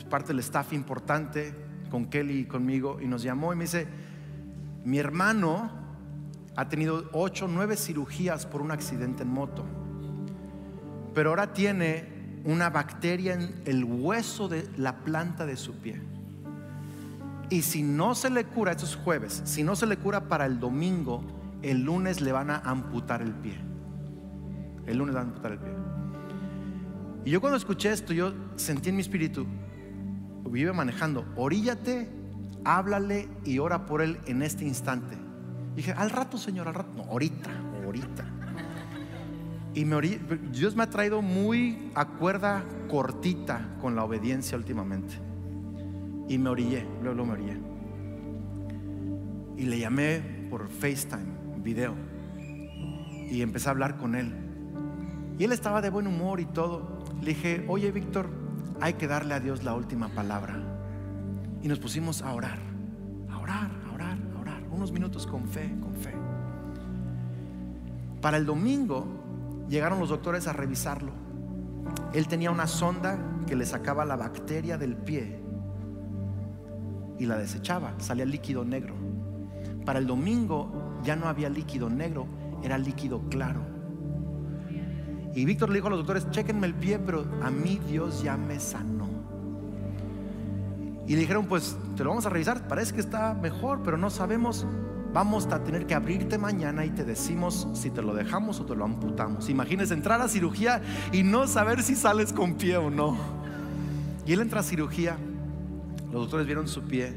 parte 0.10 0.30
del 0.30 0.40
staff 0.40 0.74
importante 0.74 1.54
con 1.92 2.08
Kelly 2.08 2.40
y 2.40 2.46
conmigo. 2.46 2.98
Y 3.00 3.06
nos 3.06 3.22
llamó 3.22 3.54
y 3.54 3.58
me 3.58 3.66
dice, 3.66 3.86
mi 4.84 4.98
hermano 4.98 5.70
ha 6.56 6.68
tenido 6.68 7.12
ocho, 7.14 7.48
nueve 7.48 7.78
cirugías 7.78 8.48
por 8.48 8.64
un 8.64 8.72
accidente 8.72 9.22
en 9.22 9.30
moto. 9.30 9.64
Pero 11.14 11.30
ahora 11.30 11.54
tiene 11.54 12.42
una 12.44 12.72
bacteria 12.72 13.36
en 13.36 13.62
el 13.66 13.84
hueso 13.84 14.48
de 14.48 14.68
la 14.78 15.04
planta 15.04 15.46
de 15.46 15.58
su 15.58 15.76
pie. 15.76 16.02
Y 17.52 17.62
si 17.62 17.84
no 17.84 18.16
se 18.16 18.32
le 18.32 18.46
cura, 18.46 18.72
estos 18.72 18.96
jueves, 18.96 19.44
si 19.46 19.62
no 19.62 19.76
se 19.76 19.86
le 19.86 19.98
cura 19.98 20.22
para 20.22 20.48
el 20.48 20.60
domingo, 20.60 21.22
el 21.62 21.84
lunes 21.84 22.20
le 22.20 22.32
van 22.32 22.50
a 22.50 22.58
amputar 22.58 23.22
el 23.22 23.32
pie. 23.32 23.75
El 24.88 24.98
lunes 24.98 25.16
van 25.16 25.26
a 25.26 25.30
amputar 25.30 25.52
el 25.54 25.60
pie. 25.60 25.72
Y 27.26 27.32
yo 27.32 27.42
cuando 27.42 27.58
escuché 27.58 27.92
esto, 27.92 28.14
yo 28.14 28.34
sentí 28.56 28.90
en 28.90 28.96
mi 28.96 29.02
espíritu, 29.02 29.48
iba 30.58 30.74
manejando, 30.74 31.26
oríllate, 31.36 32.10
háblale 32.64 33.28
y 33.44 33.60
ora 33.60 33.86
por 33.86 34.02
él 34.02 34.20
en 34.26 34.42
este 34.42 34.66
instante. 34.66 35.18
dije, 35.76 35.92
al 35.92 36.10
rato, 36.10 36.38
Señor, 36.38 36.68
al 36.68 36.74
rato. 36.74 36.92
No, 36.96 37.04
ahorita, 37.04 37.50
ahorita. 37.84 38.26
Y 39.74 39.84
me 39.84 40.00
Dios 40.52 40.76
me 40.76 40.84
ha 40.84 40.90
traído 40.90 41.22
muy 41.22 41.92
a 41.96 42.06
cuerda 42.08 42.64
cortita 42.90 43.76
con 43.82 43.96
la 43.96 44.04
obediencia 44.06 44.58
últimamente. 44.58 45.16
Y 46.30 46.38
me 46.38 46.50
orillé, 46.50 46.86
luego 47.04 47.26
me 47.26 47.34
orillé. 47.34 47.58
Y 49.58 49.64
le 49.64 49.80
llamé 49.80 50.48
por 50.50 50.70
FaceTime, 50.70 51.62
video. 51.62 51.94
Y 53.30 53.42
empecé 53.42 53.68
a 53.68 53.72
hablar 53.72 53.98
con 53.98 54.16
él. 54.16 54.34
Y 55.38 55.44
él 55.44 55.52
estaba 55.52 55.82
de 55.82 55.90
buen 55.90 56.08
humor 56.08 56.40
y 56.40 56.46
todo. 56.46 57.00
Le 57.22 57.34
dije, 57.34 57.66
oye 57.68 57.92
Víctor, 57.92 58.30
hay 58.80 58.94
que 58.94 59.08
darle 59.08 59.34
a 59.34 59.40
Dios 59.40 59.64
la 59.64 59.74
última 59.74 60.10
palabra. 60.10 60.56
Y 61.62 61.68
nos 61.68 61.80
pusimos 61.80 62.22
a 62.22 62.34
orar, 62.34 62.60
a 63.30 63.38
orar, 63.40 63.70
a 63.88 63.94
orar, 63.94 64.18
a 64.36 64.40
orar. 64.40 64.64
Unos 64.72 64.92
minutos 64.92 65.26
con 65.28 65.48
fe, 65.48 65.76
con 65.82 65.96
fe. 65.96 66.14
Para 68.22 68.38
el 68.38 68.46
domingo 68.46 69.06
llegaron 69.70 70.00
los 70.00 70.10
doctores 70.10 70.48
a 70.48 70.54
revisarlo. 70.54 71.12
Él 72.14 72.28
tenía 72.28 72.52
una 72.52 72.68
sonda 72.68 73.20
que 73.46 73.56
le 73.56 73.66
sacaba 73.66 74.06
la 74.06 74.16
bacteria 74.16 74.78
del 74.78 74.96
pie. 74.96 75.42
y 77.18 77.26
la 77.26 77.38
desechaba, 77.38 77.94
salía 78.00 78.26
líquido 78.26 78.66
negro. 78.66 78.94
Para 79.86 80.00
el 80.00 80.08
domingo 80.08 81.00
ya 81.04 81.16
no 81.16 81.28
había 81.28 81.50
líquido 81.50 81.90
negro, 81.90 82.28
era 82.62 82.78
líquido 82.78 83.22
claro. 83.30 83.75
Y 85.36 85.44
Víctor 85.44 85.70
le 85.70 85.76
dijo 85.76 85.88
a 85.88 85.90
los 85.90 86.00
doctores, 86.00 86.30
chequenme 86.32 86.66
el 86.66 86.74
pie, 86.74 86.98
pero 86.98 87.26
a 87.44 87.52
mí 87.52 87.80
Dios 87.88 88.24
ya 88.24 88.38
me 88.38 88.60
sanó. 88.60 89.10
Y 91.06 91.14
le 91.14 91.20
dijeron, 91.20 91.46
pues 91.46 91.78
te 91.96 92.04
lo 92.04 92.10
vamos 92.10 92.26
a 92.26 92.30
revisar, 92.30 92.68
parece 92.68 92.94
que 92.94 93.02
está 93.02 93.34
mejor, 93.34 93.82
pero 93.84 93.98
no 93.98 94.10
sabemos. 94.10 94.66
Vamos 95.14 95.46
a 95.48 95.64
tener 95.64 95.86
que 95.86 95.94
abrirte 95.94 96.38
mañana 96.38 96.86
y 96.86 96.90
te 96.90 97.04
decimos 97.04 97.68
si 97.74 97.90
te 97.90 98.02
lo 98.02 98.14
dejamos 98.14 98.60
o 98.60 98.66
te 98.66 98.76
lo 98.76 98.86
amputamos. 98.86 99.50
Imagínese 99.50 99.94
entrar 99.94 100.22
a 100.22 100.28
cirugía 100.28 100.82
y 101.12 101.24
no 101.24 101.48
saber 101.48 101.84
si 101.84 101.96
sales 101.96 102.34
con 102.34 102.56
pie 102.56 102.78
o 102.78 102.90
no. 102.90 103.18
Y 104.26 104.34
él 104.34 104.42
entra 104.42 104.62
a 104.62 104.64
cirugía, 104.64 105.18
los 106.12 106.24
doctores 106.24 106.46
vieron 106.46 106.68
su 106.68 106.82
pie 106.82 107.14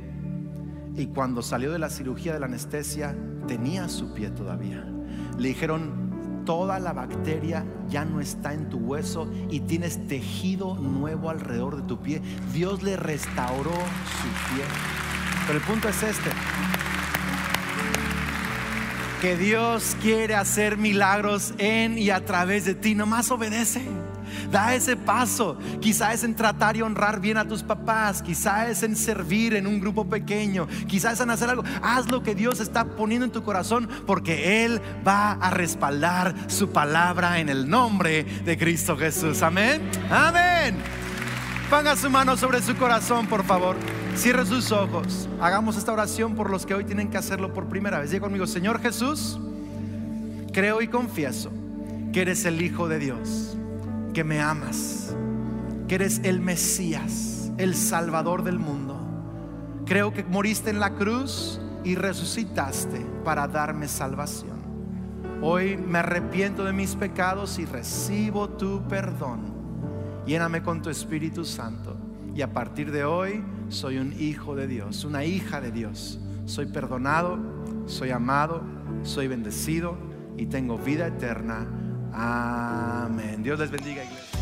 y 0.97 1.07
cuando 1.07 1.43
salió 1.43 1.73
de 1.73 1.79
la 1.79 1.89
cirugía 1.89 2.35
de 2.35 2.41
la 2.41 2.47
anestesia 2.47 3.17
tenía 3.47 3.89
su 3.89 4.13
pie 4.13 4.31
todavía. 4.31 4.85
Le 5.39 5.49
dijeron, 5.49 6.08
toda 6.49 6.79
la 6.79 6.95
bacteria 6.95 7.63
ya 7.91 8.07
no 8.07 8.23
está 8.23 8.55
en 8.55 8.71
tu 8.71 8.79
hueso 8.79 9.31
y 9.51 9.61
tienes 9.61 10.09
tejido 10.09 10.77
nuevo 10.77 11.29
alrededor 11.29 11.77
de 11.77 11.83
tu 11.83 12.01
pie. 12.01 12.23
Dios 12.55 12.83
le 12.83 12.97
restauró 12.97 13.71
su 13.71 14.55
pie. 14.55 14.65
Pero 15.47 15.59
el 15.59 15.65
punto 15.67 15.91
es 15.91 16.03
este. 16.03 16.31
Que 19.21 19.37
Dios 19.37 19.95
quiere 20.01 20.37
hacer 20.37 20.79
milagros 20.79 21.53
en 21.59 21.99
y 21.99 22.09
a 22.09 22.25
través 22.25 22.65
de 22.65 22.75
ti. 22.75 22.95
Nomás 22.95 23.31
obedece. 23.31 23.83
Da 24.51 24.75
ese 24.75 24.97
paso. 24.97 25.59
Quizá 25.81 26.13
es 26.13 26.25
en 26.25 26.35
tratar 26.35 26.77
y 26.77 26.83
honrar 26.83 27.21
bien 27.21 27.37
a 27.37 27.47
tus 27.47 27.63
papás. 27.63 28.23
Quizá 28.23 28.69
es 28.69 28.83
en 28.83 28.97
servir 28.97 29.55
en 29.55 29.67
un 29.67 29.81
grupo 29.81 30.09
pequeño. 30.09 30.67
Quizá 30.87 31.13
es 31.13 31.21
en 31.21 31.31
hacer 31.31 31.51
algo. 31.51 31.65
Haz 31.83 32.11
lo 32.11 32.23
que 32.23 32.35
Dios 32.35 32.61
está 32.61 32.85
poniendo 32.85 33.27
en 33.27 33.33
tu 33.33 33.43
corazón 33.43 33.89
porque 34.07 34.65
Él 34.65 34.81
va 35.07 35.33
a 35.33 35.51
respaldar 35.51 36.35
su 36.49 36.71
palabra 36.71 37.41
en 37.41 37.49
el 37.49 37.69
nombre 37.69 38.25
de 38.45 38.57
Cristo 38.57 38.97
Jesús. 38.97 39.43
Amén. 39.43 39.83
Amén. 40.11 40.77
Ponga 41.71 41.97
su 41.97 42.09
mano 42.09 42.35
sobre 42.39 42.63
su 42.63 42.75
corazón, 42.77 43.27
por 43.27 43.45
favor. 43.45 43.77
Cierre 44.17 44.47
sus 44.47 44.73
ojos. 44.73 45.29
Hagamos 45.39 45.77
esta 45.77 45.93
oración 45.93 46.35
por 46.35 46.51
los 46.51 46.65
que 46.65 46.73
hoy 46.73 46.85
tienen 46.85 47.11
que 47.11 47.19
hacerlo 47.19 47.53
por 47.53 47.69
primera 47.69 47.99
vez. 47.99 48.11
Diga 48.11 48.23
conmigo, 48.23 48.47
Señor 48.47 48.81
Jesús, 48.81 49.39
creo 50.55 50.81
y 50.81 50.89
confieso 50.89 51.53
que 52.13 52.23
eres 52.23 52.47
el 52.47 52.63
Hijo 52.63 52.89
de 52.89 52.99
Dios, 52.99 53.58
que 54.13 54.25
me 54.25 54.41
amas, 54.41 55.15
que 55.87 55.97
eres 55.97 56.21
el 56.25 56.41
Mesías, 56.41 57.51
el 57.59 57.75
Salvador 57.75 58.43
del 58.43 58.59
mundo. 58.59 58.97
Creo 59.87 60.13
que 60.13 60.25
moriste 60.25 60.71
en 60.71 60.81
la 60.81 60.95
cruz 60.95 61.61
y 61.85 61.95
resucitaste 61.95 63.05
para 63.25 63.49
darme 63.49 63.89
salvación. 63.89 64.59
Hoy 65.41 65.77
me 65.77 65.99
arrepiento 66.01 66.65
de 66.65 66.73
mis 66.73 66.97
pecados 66.97 67.59
y 67.59 67.65
recibo 67.65 68.49
tu 68.49 68.83
perdón. 68.89 69.55
Lléname 70.27 70.63
con 70.63 70.83
tu 70.83 70.91
Espíritu 70.91 71.45
Santo. 71.45 71.97
Y 72.35 72.43
a 72.43 72.53
partir 72.53 72.93
de 72.93 73.05
hoy 73.05 73.43
soy 73.69 73.99
un 73.99 74.13
hijo 74.21 74.55
de 74.55 74.67
Dios, 74.67 75.05
una 75.05 75.25
hija 75.25 75.61
de 75.61 75.73
Dios. 75.73 76.21
Soy 76.45 76.67
perdonado, 76.67 77.39
soy 77.87 78.11
amado, 78.11 78.63
soy 79.03 79.29
bendecido 79.29 79.97
y 80.37 80.47
tengo 80.47 80.77
vida 80.77 81.07
eterna. 81.07 81.67
Amén. 82.13 83.43
Dios 83.43 83.59
les 83.59 83.71
bendiga, 83.71 84.05
iglesia. 84.05 84.39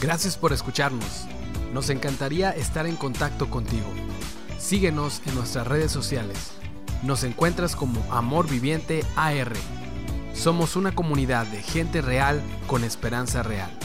Gracias 0.00 0.36
por 0.36 0.52
escucharnos. 0.52 1.26
Nos 1.72 1.90
encantaría 1.90 2.50
estar 2.50 2.86
en 2.86 2.96
contacto 2.96 3.50
contigo. 3.50 3.88
Síguenos 4.58 5.22
en 5.26 5.34
nuestras 5.34 5.66
redes 5.66 5.92
sociales. 5.92 6.52
Nos 7.02 7.24
encuentras 7.24 7.76
como 7.76 8.02
Amor 8.12 8.48
Viviente 8.48 9.04
AR. 9.16 9.52
Somos 10.34 10.76
una 10.76 10.94
comunidad 10.94 11.46
de 11.46 11.62
gente 11.62 12.02
real 12.02 12.42
con 12.66 12.84
esperanza 12.84 13.42
real. 13.42 13.75